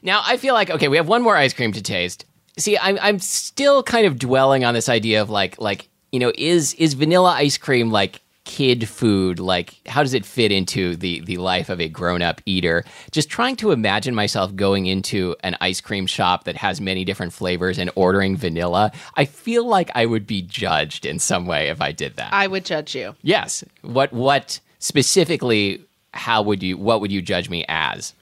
now, 0.03 0.23
I 0.25 0.37
feel 0.37 0.55
like 0.55 0.71
okay, 0.71 0.89
we 0.89 0.97
have 0.97 1.09
one 1.09 1.23
more 1.23 1.37
ice 1.37 1.53
cream 1.53 1.73
to 1.73 1.83
taste. 1.83 2.25
See, 2.59 2.79
I'm 2.79 2.99
I'm 3.01 3.19
still 3.19 3.83
kind 3.83 4.07
of 4.07 4.19
dwelling 4.19 4.65
on 4.65 4.75
this 4.75 4.89
idea 4.89 5.23
of 5.23 5.31
like 5.31 5.61
like 5.61 5.89
you 6.13 6.19
know 6.19 6.33
is 6.37 6.75
is 6.75 6.95
vanilla 6.95 7.33
ice 7.33 7.59
cream 7.59 7.91
like 7.91 8.21
kid 8.45 8.89
food 8.89 9.41
like 9.41 9.75
how 9.87 10.05
does 10.05 10.15
it 10.15 10.25
fit 10.25 10.53
into 10.53 10.95
the 10.95 11.21
the 11.23 11.37
life 11.37 11.69
of 11.69 11.81
a 11.81 11.89
grown-up 11.89 12.41
eater 12.47 12.85
just 13.11 13.29
trying 13.29 13.57
to 13.57 13.73
imagine 13.73 14.15
myself 14.15 14.55
going 14.55 14.87
into 14.87 15.35
an 15.43 15.57
ice 15.61 15.81
cream 15.81 16.07
shop 16.07 16.45
that 16.45 16.57
has 16.57 16.81
many 16.81 17.05
different 17.05 17.33
flavors 17.33 17.77
and 17.77 17.91
ordering 17.97 18.37
vanilla 18.37 18.93
i 19.17 19.25
feel 19.25 19.67
like 19.67 19.91
i 19.97 20.07
would 20.07 20.29
be 20.29 20.43
judged 20.43 21.05
in 21.05 21.19
some 21.19 21.45
way 21.45 21.71
if 21.71 21.81
i 21.81 21.91
did 21.91 22.15
that 22.15 22.33
I 22.33 22.47
would 22.47 22.65
judge 22.65 22.95
you. 22.95 23.17
Yes. 23.23 23.65
What 23.83 24.13
what 24.13 24.61
specifically 24.79 25.83
how 26.15 26.43
would 26.43 26.63
you 26.63 26.79
what 26.79 27.01
would 27.01 27.11
you 27.11 27.21
judge 27.23 27.51
me 27.51 27.65
as? 27.69 28.15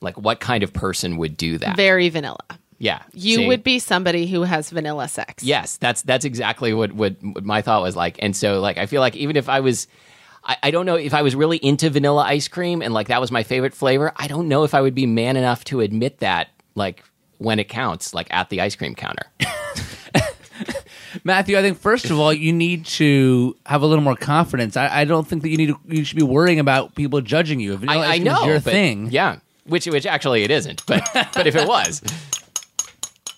Like 0.00 0.16
what 0.16 0.40
kind 0.40 0.62
of 0.62 0.72
person 0.72 1.18
would 1.18 1.36
do 1.36 1.58
that? 1.58 1.76
Very 1.76 2.08
vanilla. 2.08 2.44
Yeah. 2.78 3.02
You 3.12 3.36
See? 3.36 3.46
would 3.46 3.62
be 3.64 3.78
somebody 3.78 4.26
who 4.26 4.42
has 4.42 4.70
vanilla 4.70 5.08
sex. 5.08 5.42
Yes, 5.42 5.76
that's 5.76 6.02
that's 6.02 6.24
exactly 6.24 6.72
what, 6.74 6.92
what 6.92 7.16
what 7.22 7.44
my 7.44 7.62
thought 7.62 7.82
was 7.82 7.96
like. 7.96 8.16
And 8.20 8.36
so 8.36 8.60
like 8.60 8.78
I 8.78 8.86
feel 8.86 9.00
like 9.00 9.16
even 9.16 9.36
if 9.36 9.48
I 9.48 9.60
was 9.60 9.86
I, 10.44 10.56
I 10.64 10.70
don't 10.70 10.86
know 10.86 10.96
if 10.96 11.14
I 11.14 11.22
was 11.22 11.34
really 11.34 11.56
into 11.58 11.88
vanilla 11.90 12.22
ice 12.22 12.48
cream 12.48 12.82
and 12.82 12.92
like 12.92 13.08
that 13.08 13.20
was 13.20 13.30
my 13.30 13.42
favorite 13.42 13.74
flavor, 13.74 14.12
I 14.16 14.26
don't 14.26 14.48
know 14.48 14.64
if 14.64 14.74
I 14.74 14.80
would 14.80 14.94
be 14.94 15.06
man 15.06 15.36
enough 15.36 15.64
to 15.64 15.80
admit 15.80 16.18
that 16.18 16.48
like 16.74 17.02
when 17.38 17.58
it 17.58 17.68
counts, 17.68 18.14
like 18.14 18.28
at 18.30 18.50
the 18.50 18.60
ice 18.60 18.76
cream 18.76 18.94
counter. 18.94 19.26
Matthew, 21.22 21.56
I 21.56 21.62
think 21.62 21.78
first 21.78 22.10
of 22.10 22.18
all, 22.18 22.32
you 22.32 22.52
need 22.52 22.86
to 22.86 23.56
have 23.66 23.82
a 23.82 23.86
little 23.86 24.02
more 24.02 24.16
confidence. 24.16 24.76
I, 24.76 25.00
I 25.00 25.04
don't 25.04 25.26
think 25.26 25.42
that 25.42 25.48
you 25.48 25.56
need 25.56 25.68
to, 25.68 25.78
you 25.86 26.04
should 26.04 26.16
be 26.16 26.24
worrying 26.24 26.58
about 26.58 26.94
people 26.96 27.20
judging 27.20 27.60
you. 27.60 27.74
If 27.74 27.80
vanilla 27.80 28.00
I, 28.00 28.02
ice 28.02 28.08
I 28.08 28.18
cream 28.18 28.26
is 28.26 28.32
know 28.32 28.44
your 28.46 28.54
but- 28.56 28.64
thing. 28.64 29.08
Yeah. 29.10 29.38
Which 29.66 29.86
which 29.86 30.04
actually 30.04 30.42
it 30.42 30.50
isn't. 30.50 30.84
But 30.86 31.08
but 31.32 31.46
if 31.46 31.56
it 31.56 31.66
was. 31.66 32.02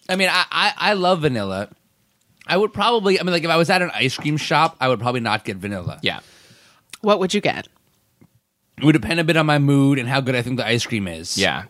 I 0.08 0.16
mean, 0.16 0.28
I, 0.30 0.44
I, 0.50 0.72
I 0.76 0.92
love 0.94 1.22
vanilla. 1.22 1.68
I 2.46 2.56
would 2.56 2.72
probably, 2.72 3.18
I 3.18 3.22
mean, 3.24 3.32
like 3.32 3.42
if 3.44 3.50
I 3.50 3.56
was 3.56 3.70
at 3.70 3.82
an 3.82 3.90
ice 3.92 4.16
cream 4.16 4.36
shop, 4.36 4.76
I 4.80 4.88
would 4.88 5.00
probably 5.00 5.20
not 5.20 5.44
get 5.44 5.56
vanilla. 5.56 5.98
Yeah. 6.02 6.20
What 7.00 7.18
would 7.18 7.34
you 7.34 7.40
get? 7.40 7.66
It 8.78 8.84
would 8.84 8.92
depend 8.92 9.18
a 9.20 9.24
bit 9.24 9.36
on 9.36 9.46
my 9.46 9.58
mood 9.58 9.98
and 9.98 10.08
how 10.08 10.20
good 10.20 10.34
I 10.36 10.42
think 10.42 10.58
the 10.58 10.66
ice 10.66 10.86
cream 10.86 11.08
is. 11.08 11.36
Yeah. 11.36 11.64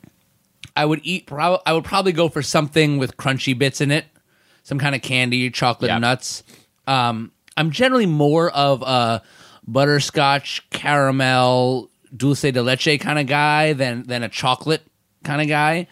I 0.77 0.85
would 0.85 1.01
eat. 1.03 1.27
Prob- 1.27 1.63
I 1.65 1.73
would 1.73 1.85
probably 1.85 2.13
go 2.13 2.29
for 2.29 2.43
something 2.43 2.99
with 2.99 3.17
crunchy 3.17 3.57
bits 3.59 3.81
in 3.81 3.91
it, 3.91 4.05
some 4.65 4.79
kind 4.79 4.95
of 4.95 5.01
candy, 5.03 5.49
chocolate, 5.51 5.89
Yeah. 5.91 5.99
nuts. 5.99 6.43
Um, 6.87 7.33
I'm 7.57 7.71
generally 7.71 8.07
more 8.07 8.51
of 8.51 8.83
a 8.83 9.23
butterscotch, 9.67 10.69
caramel, 10.71 11.91
dulce 12.15 12.43
de 12.43 12.63
leche 12.63 12.99
kind 13.01 13.19
of 13.19 13.27
guy 13.27 13.73
than 13.73 14.03
than 14.05 14.23
a 14.23 14.29
chocolate 14.29 14.83
kind 15.25 15.41
of 15.41 15.49
guy. 15.49 15.87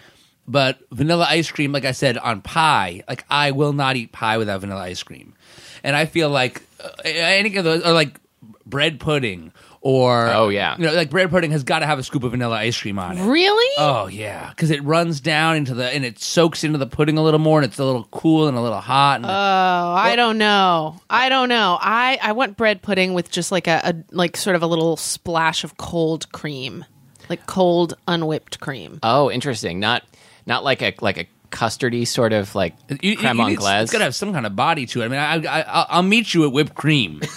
But 0.47 0.79
vanilla 0.93 1.27
ice 1.29 1.51
cream, 1.51 1.73
like 1.73 1.85
I 1.87 1.93
said, 1.93 2.19
on 2.19 2.43
pie, 2.43 3.03
like 3.09 3.25
I 3.31 3.53
will 3.53 3.73
not 3.73 3.97
eat 3.97 4.13
pie 4.13 4.37
without 4.39 4.61
vanilla 4.61 4.83
ice 4.83 5.03
cream. 5.03 5.35
And 5.83 5.97
I 5.97 6.05
feel 6.07 6.29
like 6.29 6.63
uh, 6.83 6.91
any 7.05 7.57
of 7.57 7.65
those, 7.65 7.83
or 7.85 7.93
like 7.93 8.21
bread 8.67 9.01
pudding, 9.01 9.53
or 9.81 10.29
Oh, 10.29 10.49
yeah. 10.51 10.77
you 10.79 10.85
know, 10.87 10.93
like 10.93 11.09
bread 11.11 11.31
pudding 11.31 11.51
has 11.53 11.63
got 11.63 11.79
to 11.81 11.87
have 11.87 11.99
a 11.99 12.03
scoop 12.03 12.25
of 12.25 12.33
vanilla 12.33 12.57
ice 12.57 12.79
cream 12.79 12.99
on 12.99 13.17
it. 13.19 13.25
Really? 13.27 13.75
Oh 13.79 14.07
yeah, 14.07 14.51
because 14.51 14.71
it 14.71 14.83
runs 14.85 15.21
down 15.21 15.57
into 15.57 15.73
the 15.75 15.87
and 15.91 16.05
it 16.05 16.19
soaks 16.19 16.63
into 16.63 16.79
the 16.79 16.87
pudding 16.87 17.17
a 17.17 17.23
little 17.23 17.41
more, 17.41 17.59
and 17.59 17.67
it's 17.71 17.79
a 17.79 17.85
little 17.85 18.05
cool 18.11 18.47
and 18.49 18.57
a 18.57 18.61
little 18.61 18.81
hot. 18.81 19.17
And 19.17 19.27
Oh, 19.27 19.29
I 19.31 20.15
don't 20.17 20.37
know. 20.37 21.01
I 21.09 21.31
don't 21.31 21.49
know. 21.49 21.79
I 21.81 22.19
I 22.23 22.33
want 22.33 22.57
bread 22.59 22.83
pudding 22.83 23.15
with 23.15 23.31
just 23.31 23.51
like 23.51 23.67
a, 23.67 23.81
a 23.83 23.95
like 24.15 24.37
sort 24.37 24.57
of 24.57 24.63
a 24.63 24.67
little 24.67 24.97
splash 24.99 25.65
of 25.65 25.77
cold 25.79 26.31
cream, 26.33 26.85
like 27.31 27.47
cold 27.47 27.95
unwhipped 28.09 28.61
cream. 28.61 28.99
Oh, 29.03 29.31
interesting. 29.31 29.81
Not 29.81 30.03
not 30.47 30.65
like 30.65 30.83
a 30.83 30.95
like 31.01 31.19
a 31.19 31.27
custardy 31.51 32.07
sort 32.07 32.33
of 32.33 32.55
like 32.55 32.75
you, 32.89 33.11
you- 33.11 33.17
creme 33.17 33.39
you 33.39 33.45
need- 33.45 33.51
anglaise. 33.53 33.83
It's 33.85 33.93
got 33.93 33.99
to 33.99 34.05
have 34.05 34.15
some 34.15 34.33
kind 34.33 34.45
of 34.47 34.57
body 34.57 34.87
to 34.87 35.03
it. 35.03 35.05
I 35.05 35.09
mean, 35.09 35.21
I, 35.21 35.35
I, 35.61 35.61
I'll- 35.63 35.87
I'll 35.91 36.03
meet 36.03 36.35
you 36.35 36.45
at 36.45 36.53
whipped 36.53 36.75
cream. 36.75 37.21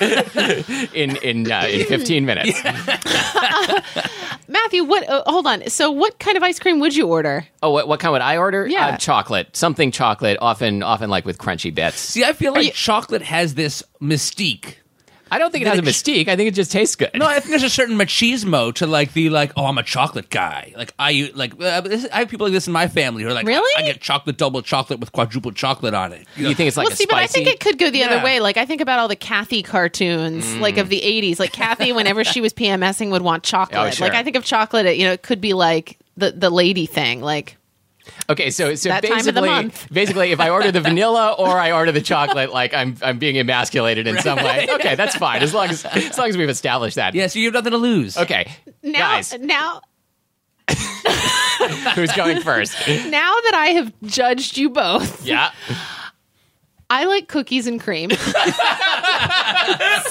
in 0.94 1.16
in 1.16 1.50
uh, 1.50 1.66
in 1.68 1.84
15 1.86 2.24
minutes. 2.24 2.58
Matthew, 4.48 4.84
what? 4.84 5.08
Uh, 5.08 5.22
hold 5.26 5.46
on. 5.46 5.68
So, 5.68 5.90
what 5.90 6.18
kind 6.18 6.36
of 6.36 6.42
ice 6.42 6.58
cream 6.58 6.78
would 6.80 6.94
you 6.94 7.06
order? 7.08 7.46
Oh, 7.62 7.70
what, 7.70 7.88
what 7.88 8.00
kind 8.00 8.12
would 8.12 8.20
I 8.22 8.36
order? 8.36 8.66
Yeah. 8.66 8.86
uh, 8.88 8.96
chocolate, 8.96 9.56
something 9.56 9.90
chocolate. 9.90 10.38
Often 10.40 10.82
often 10.82 11.10
like 11.10 11.24
with 11.24 11.38
crunchy 11.38 11.74
bits. 11.74 11.98
See, 11.98 12.24
I 12.24 12.32
feel 12.32 12.52
like 12.52 12.72
chocolate 12.72 13.22
has 13.22 13.54
this 13.54 13.82
mystique. 14.00 14.74
I 15.30 15.38
don't 15.38 15.50
think 15.50 15.62
it 15.62 15.68
has 15.68 15.78
a 15.78 15.82
mystique. 15.82 16.28
I 16.28 16.36
think 16.36 16.48
it 16.48 16.54
just 16.54 16.70
tastes 16.70 16.94
good. 16.94 17.10
No, 17.14 17.26
I 17.26 17.40
think 17.40 17.50
there's 17.50 17.64
a 17.64 17.68
certain 17.68 17.96
machismo 17.96 18.72
to 18.74 18.86
like 18.86 19.12
the 19.12 19.28
like. 19.30 19.52
Oh, 19.56 19.66
I'm 19.66 19.76
a 19.76 19.82
chocolate 19.82 20.30
guy. 20.30 20.72
Like 20.76 20.94
I 20.98 21.30
like 21.34 21.60
uh, 21.60 21.80
this, 21.80 22.06
I 22.12 22.20
have 22.20 22.28
people 22.28 22.46
like 22.46 22.52
this 22.52 22.66
in 22.68 22.72
my 22.72 22.86
family 22.86 23.22
who 23.24 23.28
are 23.28 23.32
like, 23.34 23.46
Really? 23.46 23.70
I, 23.76 23.86
get 23.86 24.00
chocolate, 24.00 24.36
double 24.36 24.62
chocolate 24.62 25.00
with 25.00 25.10
quadruple 25.12 25.50
chocolate 25.52 25.94
on 25.94 26.12
it. 26.12 26.26
You 26.36 26.44
know? 26.44 26.48
you 26.50 26.54
think 26.54 26.68
it's 26.68 26.76
like 26.76 26.84
well, 26.86 26.92
a 26.92 26.96
see, 26.96 27.06
but 27.06 27.16
I 27.16 27.26
spicy? 27.26 27.44
think 27.44 27.56
it 27.56 27.60
could 27.60 27.78
go 27.78 27.90
the 27.90 27.98
Yeah. 27.98 28.06
other 28.06 28.24
way. 28.24 28.38
Like 28.40 28.56
I 28.56 28.66
think 28.66 28.80
about 28.80 28.98
all 29.00 29.08
the 29.08 29.16
Cathy 29.16 29.62
cartoons, 29.62 30.56
like 30.58 30.76
of 30.78 30.88
the 30.88 31.00
'80s. 31.00 31.40
Like 31.40 31.52
Cathy, 31.52 31.92
whenever 31.92 32.22
she 32.22 32.40
was 32.40 32.52
PMSing, 32.52 33.10
would 33.10 33.22
want 33.22 33.42
chocolate. 33.42 33.78
Oh, 33.80 33.90
sure. 33.90 34.06
Like 34.06 34.16
I 34.16 34.22
think 34.22 34.36
of 34.36 34.44
chocolate. 34.44 34.96
You 34.96 35.04
know, 35.06 35.12
it 35.12 35.22
could 35.22 35.40
be 35.40 35.54
like 35.54 35.98
the 36.16 36.30
the 36.30 36.50
lady 36.50 36.86
thing. 36.86 37.20
Like 37.20 37.56
Okay, 38.28 38.50
so 38.50 38.74
so 38.74 38.88
That 38.88 39.02
time 39.04 39.18
of 39.18 39.24
the 39.26 39.32
basically, 39.32 39.48
month. 39.48 39.88
basically, 39.92 40.32
if 40.32 40.40
I 40.40 40.48
order 40.50 40.72
the 40.72 40.80
vanilla 40.90 41.32
or 41.38 41.58
I 41.58 41.72
order 41.72 41.92
the 41.92 42.00
chocolate, 42.00 42.52
like 42.52 42.74
I'm 42.74 42.96
I'm 43.02 43.18
being 43.18 43.36
emasculated 43.38 44.06
in 44.06 44.18
some 44.18 44.38
way. 44.38 44.66
Okay, 44.70 44.94
that's 44.94 45.14
fine 45.26 45.42
as 45.42 45.54
long 45.54 45.68
as 45.68 45.84
as 45.84 46.18
long 46.18 46.28
as 46.28 46.36
we've 46.36 46.48
established 46.48 46.96
that. 46.96 47.14
yeah, 47.14 47.26
so 47.28 47.38
you 47.38 47.46
have 47.46 47.54
nothing 47.54 47.72
to 47.72 47.78
lose. 47.78 48.16
Okay, 48.16 48.50
now, 48.82 48.98
guys, 48.98 49.32
now, 49.38 49.80
who's 51.94 52.12
going 52.12 52.40
first? 52.40 52.76
now 52.88 53.32
that 53.44 53.52
I 53.54 53.66
have 53.74 53.92
judged 54.04 54.56
you 54.58 54.70
both, 54.70 55.24
Yeah. 55.24 55.50
I 56.88 57.04
like 57.06 57.26
cookies 57.28 57.66
and 57.66 57.80
cream. 57.80 58.10
so, 58.10 58.16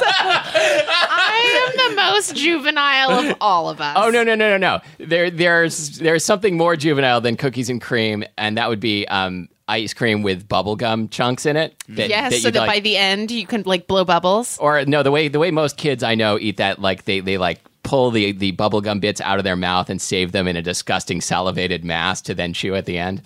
I 0.07 1.71
am 1.71 1.89
the 1.89 1.95
most 2.01 2.35
juvenile 2.35 3.11
of 3.11 3.38
all 3.39 3.69
of 3.69 3.79
us. 3.81 3.95
Oh 3.99 4.09
no 4.09 4.23
no 4.23 4.35
no 4.35 4.57
no 4.57 4.57
no! 4.57 4.81
There 5.05 5.29
there's 5.29 5.99
there's 5.99 6.25
something 6.25 6.57
more 6.57 6.75
juvenile 6.75 7.21
than 7.21 7.38
cookies 7.38 7.69
and 7.69 7.81
cream, 7.81 8.23
and 8.38 8.57
that 8.57 8.67
would 8.69 8.79
be 8.79 9.07
um, 9.07 9.47
ice 9.67 9.93
cream 9.93 10.21
with 10.21 10.47
bubblegum 10.47 11.09
chunks 11.11 11.45
in 11.45 11.55
it. 11.57 11.75
That, 11.89 12.09
Yes, 12.09 12.41
so 12.41 12.51
that 12.51 12.59
like- 12.59 12.69
by 12.69 12.79
the 12.81 12.97
end 12.97 13.31
you 13.31 13.47
can 13.47 13.63
like 13.65 13.88
blow 13.88 14.03
bubbles. 14.03 14.57
or 14.59 14.83
no 14.85 15.01
the 15.03 15.11
way 15.11 15.27
the 15.29 15.39
way 15.39 15.51
most 15.51 15.77
kids 15.77 16.03
I 16.03 16.15
know 16.15 16.38
eat 16.39 16.57
that 16.57 16.79
like 16.81 17.05
they 17.05 17.19
they 17.21 17.38
like 17.38 17.61
pull 17.83 18.11
the 18.11 18.31
the 18.33 18.51
bubblegum 18.51 18.99
bits 18.99 19.21
out 19.21 19.38
of 19.38 19.43
their 19.43 19.55
mouth 19.55 19.89
and 19.89 20.01
save 20.01 20.31
them 20.33 20.47
in 20.47 20.55
a 20.57 20.61
disgusting 20.61 21.21
salivated 21.21 21.85
mass 21.85 22.21
to 22.23 22.33
then 22.33 22.51
chew 22.53 22.75
at 22.75 22.85
the 22.85 22.97
end. 22.97 23.21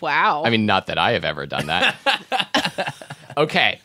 Wow. 0.00 0.42
I 0.44 0.50
mean, 0.50 0.66
not 0.66 0.86
that 0.86 0.98
I 0.98 1.12
have 1.12 1.24
ever 1.24 1.46
done 1.46 1.66
that. 1.66 2.94
okay. 3.36 3.80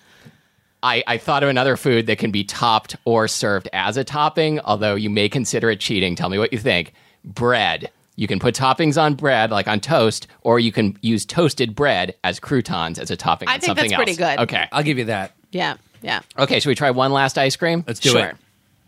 I, 0.84 1.04
I 1.06 1.17
thought 1.17 1.43
of 1.43 1.50
another 1.50 1.78
food 1.78 2.08
that 2.08 2.17
can 2.17 2.32
be 2.32 2.43
topped 2.43 2.95
or 3.06 3.28
served 3.28 3.69
as 3.71 3.97
a 3.97 4.04
topping, 4.04 4.60
although 4.62 4.95
you 4.95 5.10
may 5.10 5.30
consider 5.30 5.69
it 5.69 5.80
cheating. 5.80 6.15
Tell 6.15 6.30
me 6.30 6.39
what 6.39 6.52
you 6.52 6.60
think. 6.60 6.93
Bread. 7.24 7.91
You 8.15 8.28
can 8.28 8.39
put 8.39 8.56
toppings 8.56 9.02
on 9.02 9.13
bread, 9.15 9.52
like 9.52 9.67
on 9.67 9.80
toast, 9.80 10.28
or 10.41 10.60
you 10.60 10.71
can 10.71 10.97
use 11.02 11.26
toasted 11.26 11.76
bread 11.76 12.15
as 12.24 12.39
croutons 12.39 13.00
as 13.00 13.10
a 13.12 13.15
topping 13.15 13.47
I 13.47 13.54
on 13.56 13.60
think 13.60 13.67
something 13.69 13.89
that's 13.89 13.95
pretty 13.95 14.12
else. 14.24 14.36
good. 14.38 14.43
Okay. 14.43 14.67
I'll 14.71 14.84
give 14.84 14.97
you 14.97 15.06
that. 15.06 15.34
yeah, 15.52 15.78
yeah. 16.02 16.21
Okay, 16.38 16.60
should 16.60 16.69
we 16.69 16.76
try 16.76 16.91
one 16.91 17.12
last 17.13 17.38
ice 17.38 17.56
cream? 17.56 17.84
Let's 17.88 18.00
do 18.00 18.10
Sure. 18.10 18.26
it. 18.28 18.36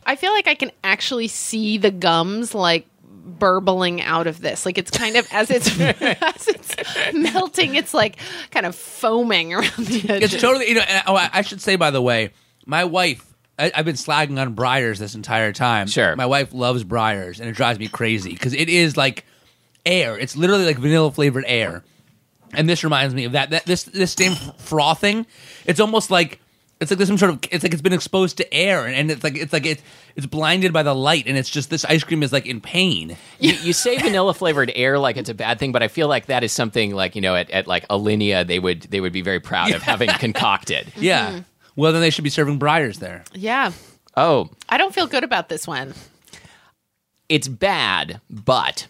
I 0.06 0.16
feel 0.16 0.32
like 0.34 0.48
I 0.48 0.56
can 0.56 0.72
actually 0.84 1.28
see 1.28 1.78
the 1.78 1.90
gums 1.92 2.54
like 2.54 2.86
burbling 3.24 4.02
out 4.02 4.28
of 4.28 4.42
this. 4.42 4.66
Like 4.66 4.78
it's 4.78 4.92
kind 4.92 5.16
of 5.16 5.28
as 5.32 5.50
it's 5.50 5.80
as 5.80 6.48
it's 6.48 6.76
melting, 7.14 7.76
it's 7.76 7.94
like 7.94 8.18
kind 8.52 8.66
of 8.66 8.76
foaming 8.76 9.54
around 9.54 9.72
the 9.78 10.10
edges. 10.10 10.34
It's 10.34 10.42
totally. 10.42 10.70
You 10.70 10.76
know. 10.76 10.82
And, 10.88 11.04
oh, 11.08 11.16
I 11.16 11.30
I 11.34 11.42
should 11.42 11.62
say 11.62 11.76
by 11.76 11.92
the 11.92 12.02
way, 12.02 12.32
my 12.66 12.86
wife. 12.86 13.26
I, 13.60 13.72
I've 13.76 13.86
been 13.86 13.96
slagging 13.96 14.42
on 14.42 14.56
Breyers 14.56 14.98
this 14.98 15.14
entire 15.14 15.54
time. 15.54 15.86
Sure. 15.86 16.16
My 16.16 16.26
wife 16.26 16.56
loves 16.56 16.84
Breyers, 16.84 17.40
and 17.40 17.48
it 17.48 17.52
drives 17.52 17.78
me 17.78 17.88
crazy 17.88 18.32
because 18.32 18.54
it 18.54 18.68
is 18.68 18.98
like 18.98 19.26
air. 19.86 20.18
It's 20.18 20.36
literally 20.36 20.66
like 20.66 20.80
vanilla 20.80 21.12
flavored 21.12 21.46
air. 21.48 21.84
And 22.56 22.68
this 22.68 22.84
reminds 22.84 23.14
me 23.14 23.26
of 23.26 23.34
that. 23.34 23.52
That 23.52 23.66
this 23.66 23.84
this 23.84 24.14
same 24.14 24.36
frothing. 24.58 25.28
It's 25.66 25.80
almost 25.80 26.10
like 26.10 26.40
it's 26.84 26.92
like 26.92 27.00
there's 27.00 27.10
some 27.10 27.18
sort 27.18 27.32
of. 27.32 27.40
It's 27.52 27.64
like 27.64 27.74
it's 27.74 27.82
been 27.82 27.94
exposed 27.94 28.38
to 28.38 28.54
air, 28.54 28.86
and, 28.86 28.96
and 28.96 29.10
it's 29.12 29.24
like 29.24 29.36
it's 29.36 29.52
like 29.52 29.66
it's 29.66 29.82
it's 30.16 30.26
blinded 30.28 30.72
by 30.72 30.84
the 30.84 30.94
light, 30.94 31.26
and 31.26 31.38
it's 31.38 31.50
just 31.50 31.70
this 31.70 31.84
ice 31.86 32.04
cream 32.04 32.22
is 32.22 32.32
like 32.32 32.46
in 32.46 32.62
pain. 32.62 33.18
you, 33.40 33.54
you 33.54 33.74
say 33.74 33.98
vanilla 33.98 34.34
flavored 34.34 34.72
air 34.76 35.00
like 35.00 35.18
it's 35.18 35.30
a 35.30 35.34
bad 35.34 35.58
thing, 35.60 35.72
but 35.72 35.82
I 35.82 35.88
feel 35.88 36.08
like 36.08 36.28
that 36.28 36.44
is 36.44 36.52
something 36.52 36.94
like 36.94 37.16
you 37.16 37.22
know 37.22 37.36
at, 37.36 37.50
at 37.50 37.66
like 37.68 37.88
Alinea 37.88 38.46
they 38.46 38.60
would 38.60 38.84
they 38.84 39.02
would 39.02 39.14
be 39.14 39.22
very 39.22 39.40
proud 39.40 39.72
of 39.72 39.82
having 39.82 40.10
concocted. 40.20 40.92
Yeah. 40.96 41.30
Mm-hmm. 41.30 41.40
Well, 41.76 41.92
then 41.92 42.02
they 42.02 42.12
should 42.12 42.24
be 42.24 42.30
serving 42.30 42.60
Breyers 42.60 43.00
there. 43.00 43.24
yeah. 43.34 43.72
Oh, 44.16 44.52
I 44.70 44.78
don't 44.78 44.94
feel 44.94 45.08
good 45.08 45.24
about 45.24 45.50
this 45.50 45.66
one. 45.66 45.96
it's 47.30 47.48
bad, 47.48 48.22
but 48.30 48.86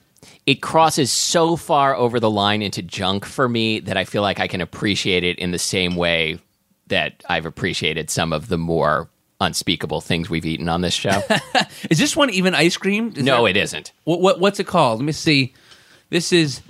it 0.45 0.55
crosses 0.61 1.11
so 1.11 1.55
far 1.55 1.95
over 1.95 2.19
the 2.19 2.29
line 2.29 2.61
into 2.61 2.81
junk 2.81 3.23
for 3.25 3.47
me 3.47 3.79
that 3.79 3.95
I 3.95 4.03
feel 4.03 4.21
like 4.21 4.41
I 4.41 4.47
can 4.47 4.59
appreciate 4.59 5.23
it 5.23 5.39
in 5.39 5.51
the 5.51 5.59
same 5.59 5.95
way 5.95 6.39
that 6.87 7.23
I've 7.29 7.45
appreciated 7.45 8.09
some 8.09 8.33
of 8.33 8.47
the 8.49 8.57
more 8.57 9.09
unspeakable 9.41 9.99
things 10.01 10.29
we've 10.29 10.45
eaten 10.45 10.69
on 10.69 10.81
this 10.81 10.93
show. 10.93 11.21
Is 11.89 11.97
this 11.99 12.15
one 12.15 12.29
even 12.29 12.55
ice 12.55 12.77
cream? 12.77 13.13
Is 13.15 13.23
no, 13.23 13.43
that- 13.43 13.51
it 13.51 13.57
isn't. 13.57 13.91
What, 14.03 14.21
what 14.21 14.39
what's 14.39 14.59
it 14.59 14.67
called? 14.67 14.99
Let 14.99 15.05
me 15.05 15.11
see. 15.11 15.53
This 16.09 16.31
is 16.31 16.61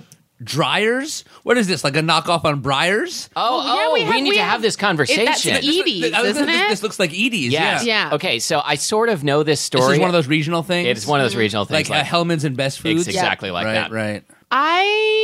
Dreyer's. 0.42 1.24
What 1.42 1.58
is 1.58 1.66
this? 1.68 1.84
Like 1.84 1.96
a 1.96 2.00
knockoff 2.00 2.44
on 2.44 2.62
Breyers? 2.62 3.28
Oh, 3.36 3.62
yeah, 3.64 3.86
oh, 3.88 3.92
we 3.92 4.00
we, 4.00 4.04
have- 4.06 4.14
need 4.14 4.28
we 4.30 4.36
to 4.36 4.42
have- 4.42 4.50
have 4.52 4.62
this 4.62 4.76
conversation. 4.76 5.24
that's 5.26 5.46
Edy's, 5.46 6.12
I 6.12 6.22
was 6.22 6.30
isn't 6.30 6.46
gonna- 6.46 6.58
it? 6.64 6.68
This 6.68 6.82
looks 6.82 6.98
like 6.98 7.10
Edy's. 7.12 7.52
Yes. 7.52 7.84
Yeah. 7.84 8.08
Yeah. 8.08 8.14
Okay, 8.14 8.38
so 8.38 8.60
I 8.64 8.74
sort 8.76 9.08
of 9.10 9.22
know 9.22 9.42
this 9.42 9.60
story. 9.60 9.82
This 9.84 9.92
is 9.94 10.00
one 10.00 10.08
of 10.08 10.14
those 10.14 10.26
regional 10.26 10.62
things. 10.62 10.88
It's 10.88 11.06
one 11.06 11.20
of 11.20 11.24
those 11.24 11.36
regional 11.36 11.66
like, 11.68 11.86
things. 11.86 11.90
uh, 11.90 12.02
Hellmann's 12.04 12.44
and 12.44 12.56
Best 12.56 12.80
Foods. 12.80 13.06
It's 13.06 13.08
exactly 13.16 13.50
like 13.50 13.66
right, 13.66 13.74
that. 13.74 13.90
Right. 13.92 14.24
I 14.50 15.23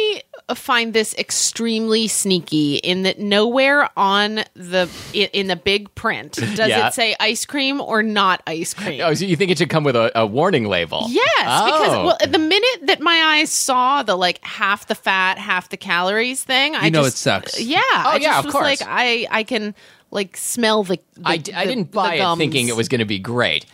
find 0.54 0.92
this 0.92 1.14
extremely 1.16 2.08
sneaky 2.08 2.76
in 2.76 3.02
that 3.04 3.18
nowhere 3.18 3.88
on 3.96 4.40
the 4.54 4.88
in 5.12 5.46
the 5.46 5.56
big 5.56 5.94
print 5.94 6.32
does 6.54 6.58
Yeah. 6.68 6.88
it 6.88 6.94
say 6.94 7.14
ice 7.20 7.44
cream 7.46 7.80
or 7.80 8.02
not 8.02 8.42
ice 8.46 8.74
cream. 8.74 9.00
Oh, 9.02 9.14
so 9.14 9.24
you 9.24 9.36
think 9.36 9.50
it 9.50 9.58
should 9.58 9.70
come 9.70 9.84
with 9.84 9.96
a, 9.96 10.10
a 10.18 10.26
warning 10.26 10.64
label? 10.66 11.06
Yes, 11.08 11.24
because 11.38 11.88
Oh. 11.94 12.04
well, 12.06 12.16
the 12.28 12.38
minute 12.38 12.86
that 12.86 13.00
my 13.00 13.36
eyes 13.38 13.50
saw 13.50 14.02
the 14.02 14.16
like 14.16 14.42
half 14.44 14.86
the 14.86 14.94
fat, 14.94 15.38
half 15.38 15.68
the 15.68 15.76
calories 15.76 16.42
thing, 16.42 16.74
I 16.76 16.88
know 16.88 17.02
just, 17.04 17.16
it 17.16 17.18
sucks. 17.18 17.60
Yeah, 17.60 17.78
oh, 17.80 18.02
I 18.10 18.16
yeah, 18.16 18.28
just 18.28 18.38
of 18.40 18.44
was 18.46 18.52
course. 18.52 18.64
like, 18.64 18.82
I 18.86 19.26
I 19.30 19.42
can 19.44 19.74
like 20.10 20.36
smell 20.36 20.82
the. 20.84 20.98
the 21.14 21.22
I, 21.24 21.36
d- 21.36 21.52
I 21.52 21.64
the- 21.66 21.74
didn't 21.74 21.90
buy 21.92 22.14
it 22.16 22.36
thinking 22.36 22.68
it 22.68 22.76
was 22.76 22.88
going 22.88 22.98
to 23.00 23.04
be 23.04 23.18
great. 23.18 23.66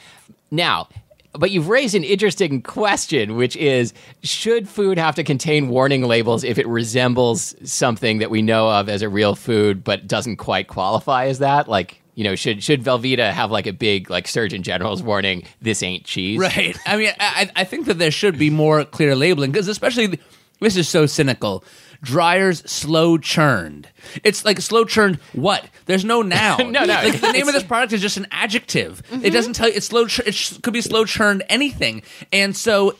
Now, 0.50 0.88
but 1.38 1.50
you've 1.50 1.68
raised 1.68 1.94
an 1.94 2.04
interesting 2.04 2.62
question, 2.62 3.36
which 3.36 3.56
is 3.56 3.92
should 4.22 4.68
food 4.68 4.98
have 4.98 5.14
to 5.16 5.24
contain 5.24 5.68
warning 5.68 6.02
labels 6.02 6.44
if 6.44 6.58
it 6.58 6.66
resembles 6.66 7.54
something 7.64 8.18
that 8.18 8.30
we 8.30 8.42
know 8.42 8.70
of 8.70 8.88
as 8.88 9.02
a 9.02 9.08
real 9.08 9.34
food 9.34 9.84
but 9.84 10.06
doesn't 10.06 10.36
quite 10.36 10.68
qualify 10.68 11.26
as 11.26 11.40
that? 11.40 11.68
Like, 11.68 12.00
you 12.14 12.24
know, 12.24 12.34
should 12.34 12.62
should 12.62 12.82
Velveeta 12.82 13.30
have 13.30 13.50
like 13.50 13.66
a 13.66 13.72
big 13.72 14.10
like 14.10 14.26
Surgeon 14.26 14.62
General's 14.62 15.02
warning, 15.02 15.44
this 15.60 15.82
ain't 15.82 16.04
cheese? 16.04 16.38
Right. 16.38 16.76
I 16.86 16.96
mean, 16.96 17.12
I, 17.20 17.50
I 17.54 17.64
think 17.64 17.86
that 17.86 17.98
there 17.98 18.10
should 18.10 18.38
be 18.38 18.50
more 18.50 18.84
clear 18.84 19.14
labeling 19.14 19.52
because, 19.52 19.68
especially, 19.68 20.18
this 20.60 20.76
is 20.76 20.88
so 20.88 21.06
cynical. 21.06 21.62
Dreyer's 22.02 22.60
slow 22.70 23.18
churned. 23.18 23.88
It's 24.24 24.44
like 24.44 24.60
slow 24.60 24.84
churned. 24.84 25.16
What? 25.32 25.68
There's 25.86 26.04
no 26.04 26.22
noun. 26.22 26.72
No, 26.72 26.84
no. 26.84 26.94
Like 26.94 27.20
the 27.20 27.32
name 27.32 27.48
of 27.48 27.54
this 27.54 27.62
product 27.62 27.92
is 27.92 28.00
just 28.00 28.16
an 28.16 28.26
adjective. 28.30 29.00
It 29.10 29.14
mm-hmm. 29.16 29.28
doesn't 29.32 29.54
tell 29.54 29.68
you. 29.68 29.74
It's 29.74 29.86
slow. 29.86 30.06
Chur- 30.06 30.24
it 30.26 30.34
sh- 30.34 30.58
could 30.62 30.72
be 30.72 30.80
slow 30.80 31.04
churned 31.04 31.42
anything. 31.48 32.02
And 32.32 32.56
so, 32.56 32.96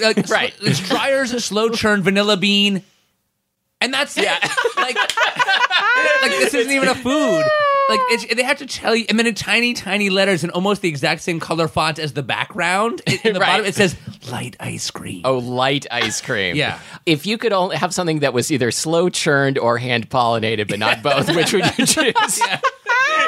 like, 0.00 0.16
Right. 0.28 0.54
It's 0.60 0.80
Dreyer's 0.80 1.44
slow 1.44 1.70
churned 1.70 2.04
vanilla 2.04 2.36
bean, 2.36 2.82
and 3.80 3.92
that's 3.92 4.16
Yeah. 4.16 4.38
it. 4.42 4.50
Like, 4.76 4.96
like 6.22 6.30
this 6.32 6.54
isn't 6.54 6.72
even 6.72 6.88
a 6.88 6.94
food. 6.94 7.44
Like 7.88 8.00
it's, 8.10 8.34
they 8.34 8.42
have 8.42 8.58
to 8.58 8.66
tell 8.66 8.94
you, 8.96 9.06
and 9.08 9.18
then 9.18 9.26
in 9.26 9.34
tiny, 9.34 9.72
tiny 9.74 10.10
letters 10.10 10.42
in 10.42 10.50
almost 10.50 10.82
the 10.82 10.88
exact 10.88 11.22
same 11.22 11.38
color 11.38 11.68
font 11.68 11.98
as 11.98 12.12
the 12.14 12.22
background. 12.22 13.00
In 13.06 13.32
the 13.34 13.40
Right. 13.40 13.46
bottom, 13.46 13.66
it 13.66 13.74
says 13.76 13.94
light 14.30 14.56
ice 14.58 14.90
cream. 14.90 15.22
Oh, 15.24 15.38
light 15.38 15.86
ice 15.90 16.20
cream. 16.20 16.56
Yeah. 16.56 16.80
If 17.06 17.26
you 17.26 17.38
could 17.38 17.52
only 17.52 17.76
have 17.76 17.94
something 17.94 18.20
that 18.20 18.32
was 18.34 18.50
either 18.50 18.70
slow 18.72 19.08
churned 19.08 19.56
or 19.58 19.78
hand 19.78 20.10
pollinated, 20.10 20.68
but 20.68 20.78
not 20.80 21.02
both, 21.02 21.34
which 21.34 21.52
would 21.52 21.64
you 21.78 21.86
choose? 21.86 22.40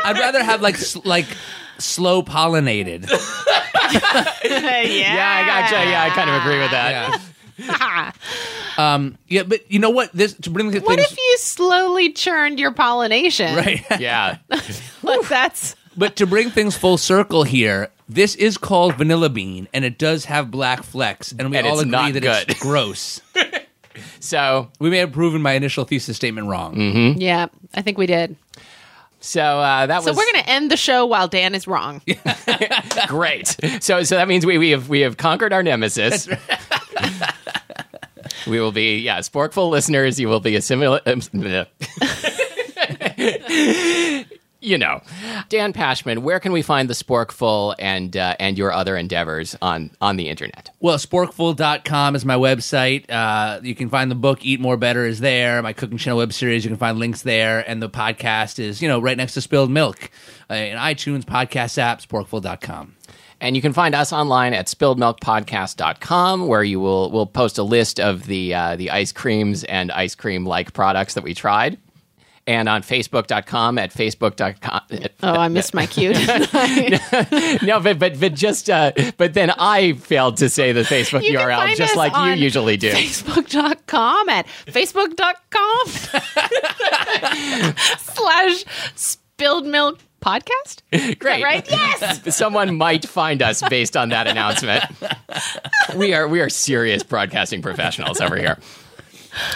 I'd 0.05 0.16
rather 0.18 0.42
have 0.42 0.61
like 0.62 0.75
s- 0.75 0.97
like 1.05 1.27
slow 1.79 2.23
pollinated. 2.23 3.09
yeah, 3.09 4.83
Yeah, 4.83 5.29
I 5.31 5.47
gotcha. 5.47 5.75
Yeah, 5.88 6.03
I 6.03 6.11
kind 6.11 6.31
of 6.31 6.42
agree 6.42 6.59
with 6.59 6.71
that. 6.73 7.21
Yeah. 7.61 8.12
Um. 8.78 9.18
Yeah, 9.28 9.42
but 9.42 9.70
you 9.70 9.78
know 9.78 9.90
what? 9.90 10.12
This 10.12 10.32
to 10.34 10.50
bring 10.50 10.70
the 10.70 10.80
What 10.80 10.96
things 10.98 11.12
if 11.12 11.18
you 11.18 11.36
slowly 11.38 12.12
churned 12.12 12.58
your 12.58 12.72
pollination? 12.72 13.54
right. 13.56 13.84
Yeah. 14.00 14.38
Like 15.02 15.28
that's 15.28 15.74
but 15.96 16.16
to 16.16 16.26
bring 16.26 16.50
things 16.50 16.76
full 16.76 16.96
circle 16.96 17.42
here, 17.42 17.90
this 18.08 18.34
is 18.36 18.56
called 18.56 18.94
vanilla 18.94 19.28
bean, 19.28 19.66
and 19.74 19.84
it 19.84 19.98
does 19.98 20.26
have 20.26 20.50
black 20.50 20.84
flecks, 20.84 21.32
and 21.36 21.50
we 21.50 21.56
And 21.56 21.66
all 21.66 21.74
it's 21.74 21.82
agree 21.82 21.90
not 21.90 22.12
that 22.14 22.20
good. 22.22 22.50
it's 22.50 22.60
gross. 22.62 23.20
So, 24.20 24.70
we 24.78 24.90
may 24.90 24.98
have 24.98 25.10
proven 25.10 25.42
my 25.42 25.52
initial 25.54 25.84
thesis 25.84 26.14
statement 26.16 26.46
wrong. 26.46 26.76
Mm-hmm. 26.76 27.20
yeah. 27.20 27.46
I 27.74 27.82
think 27.82 27.98
we 27.98 28.06
did. 28.06 28.36
so 29.18 29.40
uh, 29.42 29.86
that 29.86 30.02
So 30.04 30.10
was 30.10 30.16
we're 30.16 30.32
gonna 30.32 30.44
end 30.46 30.70
the 30.70 30.76
show 30.76 31.04
while 31.04 31.26
Dan 31.26 31.52
is 31.56 31.66
wrong. 31.66 32.00
great. 33.08 33.56
So, 33.80 34.04
so 34.04 34.14
that 34.14 34.28
means 34.28 34.46
we, 34.46 34.56
we 34.58 34.70
have 34.70 34.88
we 34.88 35.00
have 35.00 35.16
conquered 35.16 35.52
our 35.52 35.64
nemesis. 35.64 36.28
We 38.48 38.61
will 38.61 38.72
be 38.72 38.98
yeah, 38.98 39.18
sporkful 39.18 39.70
listeners. 39.70 40.18
You 40.18 40.28
will 40.28 40.40
be 40.40 40.56
assimilate. 40.56 41.02
Um, 41.06 41.20
you 44.61 44.76
know, 44.76 45.00
Dan 45.48 45.72
Pashman, 45.72 46.18
where 46.18 46.40
can 46.40 46.52
we 46.52 46.62
find 46.62 46.90
the 46.90 46.94
Sporkful 46.94 47.74
and 47.78 48.16
uh, 48.16 48.34
and 48.40 48.58
your 48.58 48.72
other 48.72 48.96
endeavors 48.96 49.56
on 49.62 49.90
on 50.00 50.16
the 50.16 50.28
internet? 50.28 50.70
Well, 50.80 50.98
sporkful.com 50.98 52.16
is 52.16 52.24
my 52.24 52.37
website. 52.37 53.11
Uh, 53.11 53.61
you 53.62 53.74
can 53.74 53.88
find 53.88 54.11
the 54.11 54.16
book 54.16 54.44
Eat 54.44 54.61
More 54.61 54.76
Better 54.76 55.06
is 55.06 55.20
there. 55.20 55.62
My 55.62 55.72
cooking 55.72 55.98
channel 55.98 56.18
web 56.18 56.32
series, 56.32 56.64
you 56.64 56.70
can 56.70 56.78
find 56.78 56.98
links 56.98 57.22
there. 57.22 57.68
And 57.68 57.82
the 57.82 57.90
podcast 57.90 58.58
is, 58.58 58.82
you 58.82 58.88
know, 58.88 59.00
right 59.00 59.16
next 59.16 59.34
to 59.34 59.40
Spilled 59.40 59.70
Milk 59.70 60.11
uh, 60.50 60.54
in 60.54 60.76
iTunes, 60.76 61.24
podcast 61.24 61.78
app, 61.78 62.00
sporkful.com. 62.00 62.97
And 63.40 63.55
you 63.55 63.62
can 63.62 63.72
find 63.72 63.94
us 63.94 64.12
online 64.12 64.53
at 64.53 64.66
spilledmilkpodcast.com, 64.66 66.48
where 66.48 66.64
you 66.64 66.81
will 66.81 67.11
we'll 67.11 67.27
post 67.27 67.59
a 67.59 67.62
list 67.62 68.01
of 68.01 68.27
the 68.27 68.55
uh, 68.55 68.77
the 68.77 68.90
ice 68.90 69.12
creams 69.12 69.64
and 69.64 69.92
ice 69.92 70.14
cream 70.14 70.44
like 70.44 70.72
products 70.72 71.14
that 71.14 71.24
we 71.24 71.35
tried. 71.35 71.79
And 72.46 72.68
on 72.68 72.83
facebook.com 72.83 73.79
at 73.79 73.92
facebook.com. 73.92 74.81
Oh, 75.20 75.35
I 75.35 75.48
missed 75.48 75.74
my 75.74 75.85
cue. 75.85 76.12
I? 76.14 77.59
no, 77.62 77.81
but 77.81 77.98
but 77.98 78.20
but 78.20 78.35
just 78.35 78.70
uh, 78.70 78.92
but 79.16 79.35
then 79.35 79.51
I 79.51 79.94
failed 79.94 80.37
to 80.38 80.48
say 80.48 80.70
the 80.70 80.83
Facebook 80.83 81.24
You 81.24 81.38
URL 81.38 81.74
just 81.77 81.96
like 81.96 82.16
you 82.16 82.40
usually 82.40 82.77
do. 82.77 82.92
Facebook.com 82.92 84.29
at 84.29 84.46
Facebook.com 84.66 85.88
slash 87.98 88.64
spilled 88.94 89.66
milk 89.66 89.98
podcast. 90.20 90.83
Great. 91.18 91.42
Right? 91.42 91.68
Yes. 91.70 92.37
Someone 92.37 92.76
might 92.76 93.07
find 93.07 93.42
us 93.42 93.62
based 93.68 93.96
on 93.96 94.11
that 94.11 94.26
announcement. 94.26 94.85
we 95.96 96.14
are 96.14 96.28
we 96.28 96.40
are 96.40 96.48
serious 96.48 97.02
broadcasting 97.02 97.62
professionals 97.62 98.20
over 98.20 98.37
here. 98.37 98.59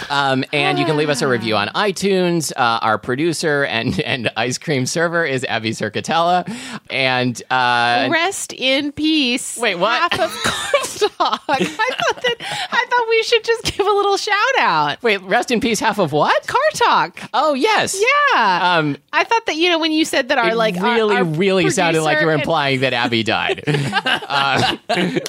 Um, 0.09 0.43
and 0.53 0.79
you 0.79 0.85
can 0.85 0.97
leave 0.97 1.09
us 1.09 1.21
a 1.21 1.27
review 1.27 1.55
on 1.55 1.67
iTunes. 1.69 2.51
Uh, 2.55 2.79
our 2.81 2.97
producer 2.97 3.65
and, 3.65 3.99
and 4.01 4.31
ice 4.37 4.57
cream 4.57 4.85
server 4.85 5.25
is 5.25 5.43
Abby 5.45 5.71
Cerquitella. 5.71 6.49
And 6.89 7.41
uh, 7.49 8.07
Rest 8.11 8.53
in 8.53 8.91
peace. 8.91 9.57
Wait, 9.57 9.75
what? 9.75 10.13
Half 10.13 10.19
of 10.21 10.82
Talk. 11.09 11.41
I 11.47 11.63
thought 11.63 12.21
that 12.21 12.35
I 12.71 12.85
thought 12.89 13.05
we 13.09 13.23
should 13.23 13.43
just 13.43 13.63
give 13.65 13.85
a 13.85 13.91
little 13.91 14.17
shout 14.17 14.35
out. 14.59 15.01
wait, 15.03 15.21
rest 15.21 15.51
in 15.51 15.59
peace. 15.59 15.79
Half 15.79 15.99
of 15.99 16.11
what? 16.11 16.45
Car 16.47 16.61
Talk. 16.73 17.19
Oh 17.33 17.53
yes. 17.53 17.99
Yeah. 18.33 18.77
Um, 18.77 18.97
I 19.11 19.23
thought 19.23 19.45
that 19.45 19.55
you 19.55 19.69
know 19.69 19.79
when 19.79 19.91
you 19.91 20.05
said 20.05 20.29
that 20.29 20.37
our 20.37 20.49
it 20.49 20.55
like 20.55 20.75
really, 20.75 21.15
our 21.15 21.23
really 21.23 21.69
sounded 21.69 22.01
like 22.03 22.19
you 22.19 22.25
were 22.25 22.33
producer 22.33 22.41
implying 22.43 22.79
that 22.81 22.93
Abby 22.93 23.23
died. 23.23 23.63
Uh, 23.67 24.77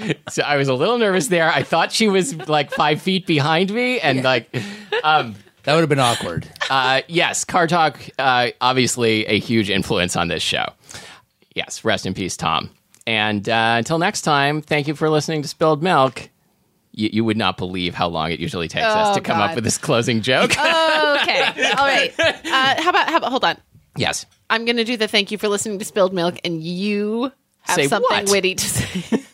so 0.28 0.42
I 0.42 0.56
was 0.56 0.68
a 0.68 0.74
little 0.74 0.98
nervous 0.98 1.28
there. 1.28 1.50
I 1.50 1.62
thought 1.62 1.92
she 1.92 2.08
was 2.08 2.36
like 2.48 2.70
five 2.70 3.00
feet 3.02 3.26
behind 3.26 3.72
me, 3.72 4.00
and 4.00 4.22
like, 4.22 4.54
um, 5.02 5.34
That 5.64 5.74
would 5.74 5.80
have 5.80 5.88
been 5.88 5.98
awkward. 5.98 6.48
uh, 6.70 7.02
yes, 7.08 7.44
Car 7.44 7.66
Talk, 7.66 8.00
uh, 8.18 8.48
obviously 8.60 9.26
a 9.26 9.38
huge 9.38 9.70
influence 9.70 10.16
on 10.16 10.28
this 10.28 10.42
show. 10.42 10.66
Yes, 11.54 11.84
rest 11.84 12.06
in 12.06 12.14
peace, 12.14 12.36
Tom. 12.36 12.70
And 13.06 13.48
uh, 13.48 13.74
until 13.78 13.98
next 13.98 14.22
time, 14.22 14.62
thank 14.62 14.86
you 14.88 14.94
for 14.94 15.10
listening 15.10 15.42
to 15.42 15.48
Spilled 15.48 15.82
Milk. 15.82 16.28
You, 16.92 17.08
you 17.12 17.24
would 17.24 17.36
not 17.36 17.56
believe 17.56 17.94
how 17.94 18.08
long 18.08 18.30
it 18.32 18.38
usually 18.38 18.68
takes 18.68 18.84
us 18.84 19.08
Oh, 19.10 19.14
to 19.14 19.20
come 19.20 19.40
up 19.40 19.54
with 19.54 19.64
this 19.64 19.78
closing 19.78 20.20
joke. 20.22 20.50
okay. 20.52 20.62
All 20.62 21.86
right. 21.86 22.12
Uh, 22.52 22.82
how 22.82 22.90
about 22.90 23.08
how 23.08 23.16
about 23.16 23.30
hold 23.30 23.44
on? 23.44 23.56
yes. 23.96 24.26
I'm 24.50 24.66
gonna 24.66 24.84
do 24.84 24.96
the 24.98 25.08
thank 25.08 25.30
you 25.32 25.38
for 25.38 25.48
listening 25.48 25.78
to 25.78 25.84
Spilled 25.86 26.12
Milk, 26.12 26.38
and 26.44 26.62
you 26.62 27.32
have 27.62 27.76
Say 27.76 27.88
something 27.88 28.24
what? 28.24 28.30
witty 28.30 28.54
to 28.56 28.64
say. 28.68 29.20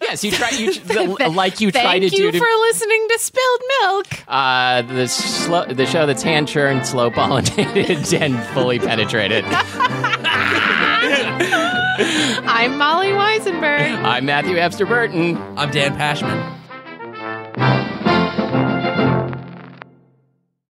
Yes, 0.00 0.24
you 0.24 0.30
try. 0.32 0.50
You 0.50 0.72
the, 0.74 1.32
like 1.34 1.60
you 1.60 1.70
try 1.72 1.98
to 1.98 2.04
you 2.04 2.10
do 2.10 2.30
to 2.32 2.38
for 2.38 2.46
listening 2.60 3.06
to 3.08 3.18
Spilled 3.18 3.60
Milk. 3.82 4.06
Uh, 4.28 4.82
the 4.82 5.06
slow, 5.08 5.64
the 5.66 5.86
show 5.86 6.06
that's 6.06 6.22
hand 6.22 6.48
churned, 6.48 6.86
slow 6.86 7.10
pollinated, 7.10 8.20
and 8.20 8.42
fully 8.48 8.78
penetrated. 8.80 9.44
I'm 12.64 12.78
Molly 12.78 13.08
Wizenberg. 13.08 13.78
I'm 14.04 14.24
Matthew 14.24 14.56
Amster-Burton. 14.56 15.36
I'm 15.58 15.70
Dan 15.70 15.94
Pashman. 15.98 16.40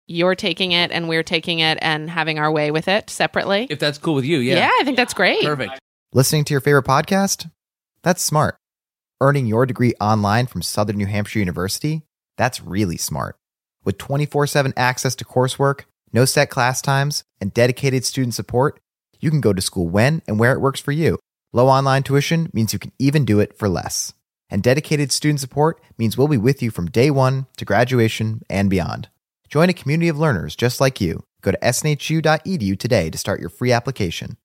You're 0.08 0.34
taking 0.34 0.72
it, 0.72 0.90
and 0.90 1.08
we're 1.08 1.22
taking 1.22 1.60
it, 1.60 1.78
and 1.80 2.10
having 2.10 2.40
our 2.40 2.50
way 2.50 2.72
with 2.72 2.88
it 2.88 3.10
separately. 3.10 3.68
If 3.70 3.78
that's 3.78 3.98
cool 3.98 4.16
with 4.16 4.24
you, 4.24 4.38
yeah. 4.38 4.56
yeah, 4.56 4.70
I 4.80 4.82
think 4.82 4.96
that's 4.96 5.14
great. 5.14 5.44
Perfect. 5.44 5.78
Listening 6.12 6.42
to 6.46 6.52
your 6.52 6.60
favorite 6.60 6.84
podcast? 6.84 7.48
That's 8.02 8.24
smart. 8.24 8.56
Earning 9.20 9.46
your 9.46 9.64
degree 9.64 9.94
online 10.00 10.48
from 10.48 10.62
Southern 10.62 10.96
New 10.96 11.06
Hampshire 11.06 11.38
University? 11.38 12.02
That's 12.36 12.60
really 12.60 12.96
smart. 12.96 13.36
With 13.84 13.98
24 13.98 14.48
7 14.48 14.72
access 14.76 15.14
to 15.14 15.24
coursework, 15.24 15.82
no 16.12 16.24
set 16.24 16.50
class 16.50 16.82
times, 16.82 17.22
and 17.40 17.54
dedicated 17.54 18.04
student 18.04 18.34
support, 18.34 18.80
you 19.20 19.30
can 19.30 19.40
go 19.40 19.52
to 19.52 19.62
school 19.62 19.88
when 19.88 20.22
and 20.26 20.40
where 20.40 20.54
it 20.54 20.60
works 20.60 20.80
for 20.80 20.90
you. 20.90 21.20
Low 21.54 21.68
online 21.68 22.02
tuition 22.02 22.50
means 22.52 22.72
you 22.72 22.80
can 22.80 22.90
even 22.98 23.24
do 23.24 23.38
it 23.38 23.56
for 23.56 23.68
less. 23.68 24.12
And 24.50 24.60
dedicated 24.60 25.12
student 25.12 25.38
support 25.38 25.80
means 25.96 26.18
we'll 26.18 26.26
be 26.26 26.36
with 26.36 26.60
you 26.60 26.72
from 26.72 26.90
day 26.90 27.12
one 27.12 27.46
to 27.58 27.64
graduation 27.64 28.42
and 28.50 28.68
beyond. 28.68 29.08
Join 29.48 29.68
a 29.68 29.72
community 29.72 30.08
of 30.08 30.18
learners 30.18 30.56
just 30.56 30.80
like 30.80 31.00
you. 31.00 31.22
Go 31.42 31.52
to 31.52 31.58
snhu.edu 31.58 32.76
today 32.76 33.08
to 33.08 33.16
start 33.16 33.38
your 33.38 33.50
free 33.50 33.70
application. 33.70 34.36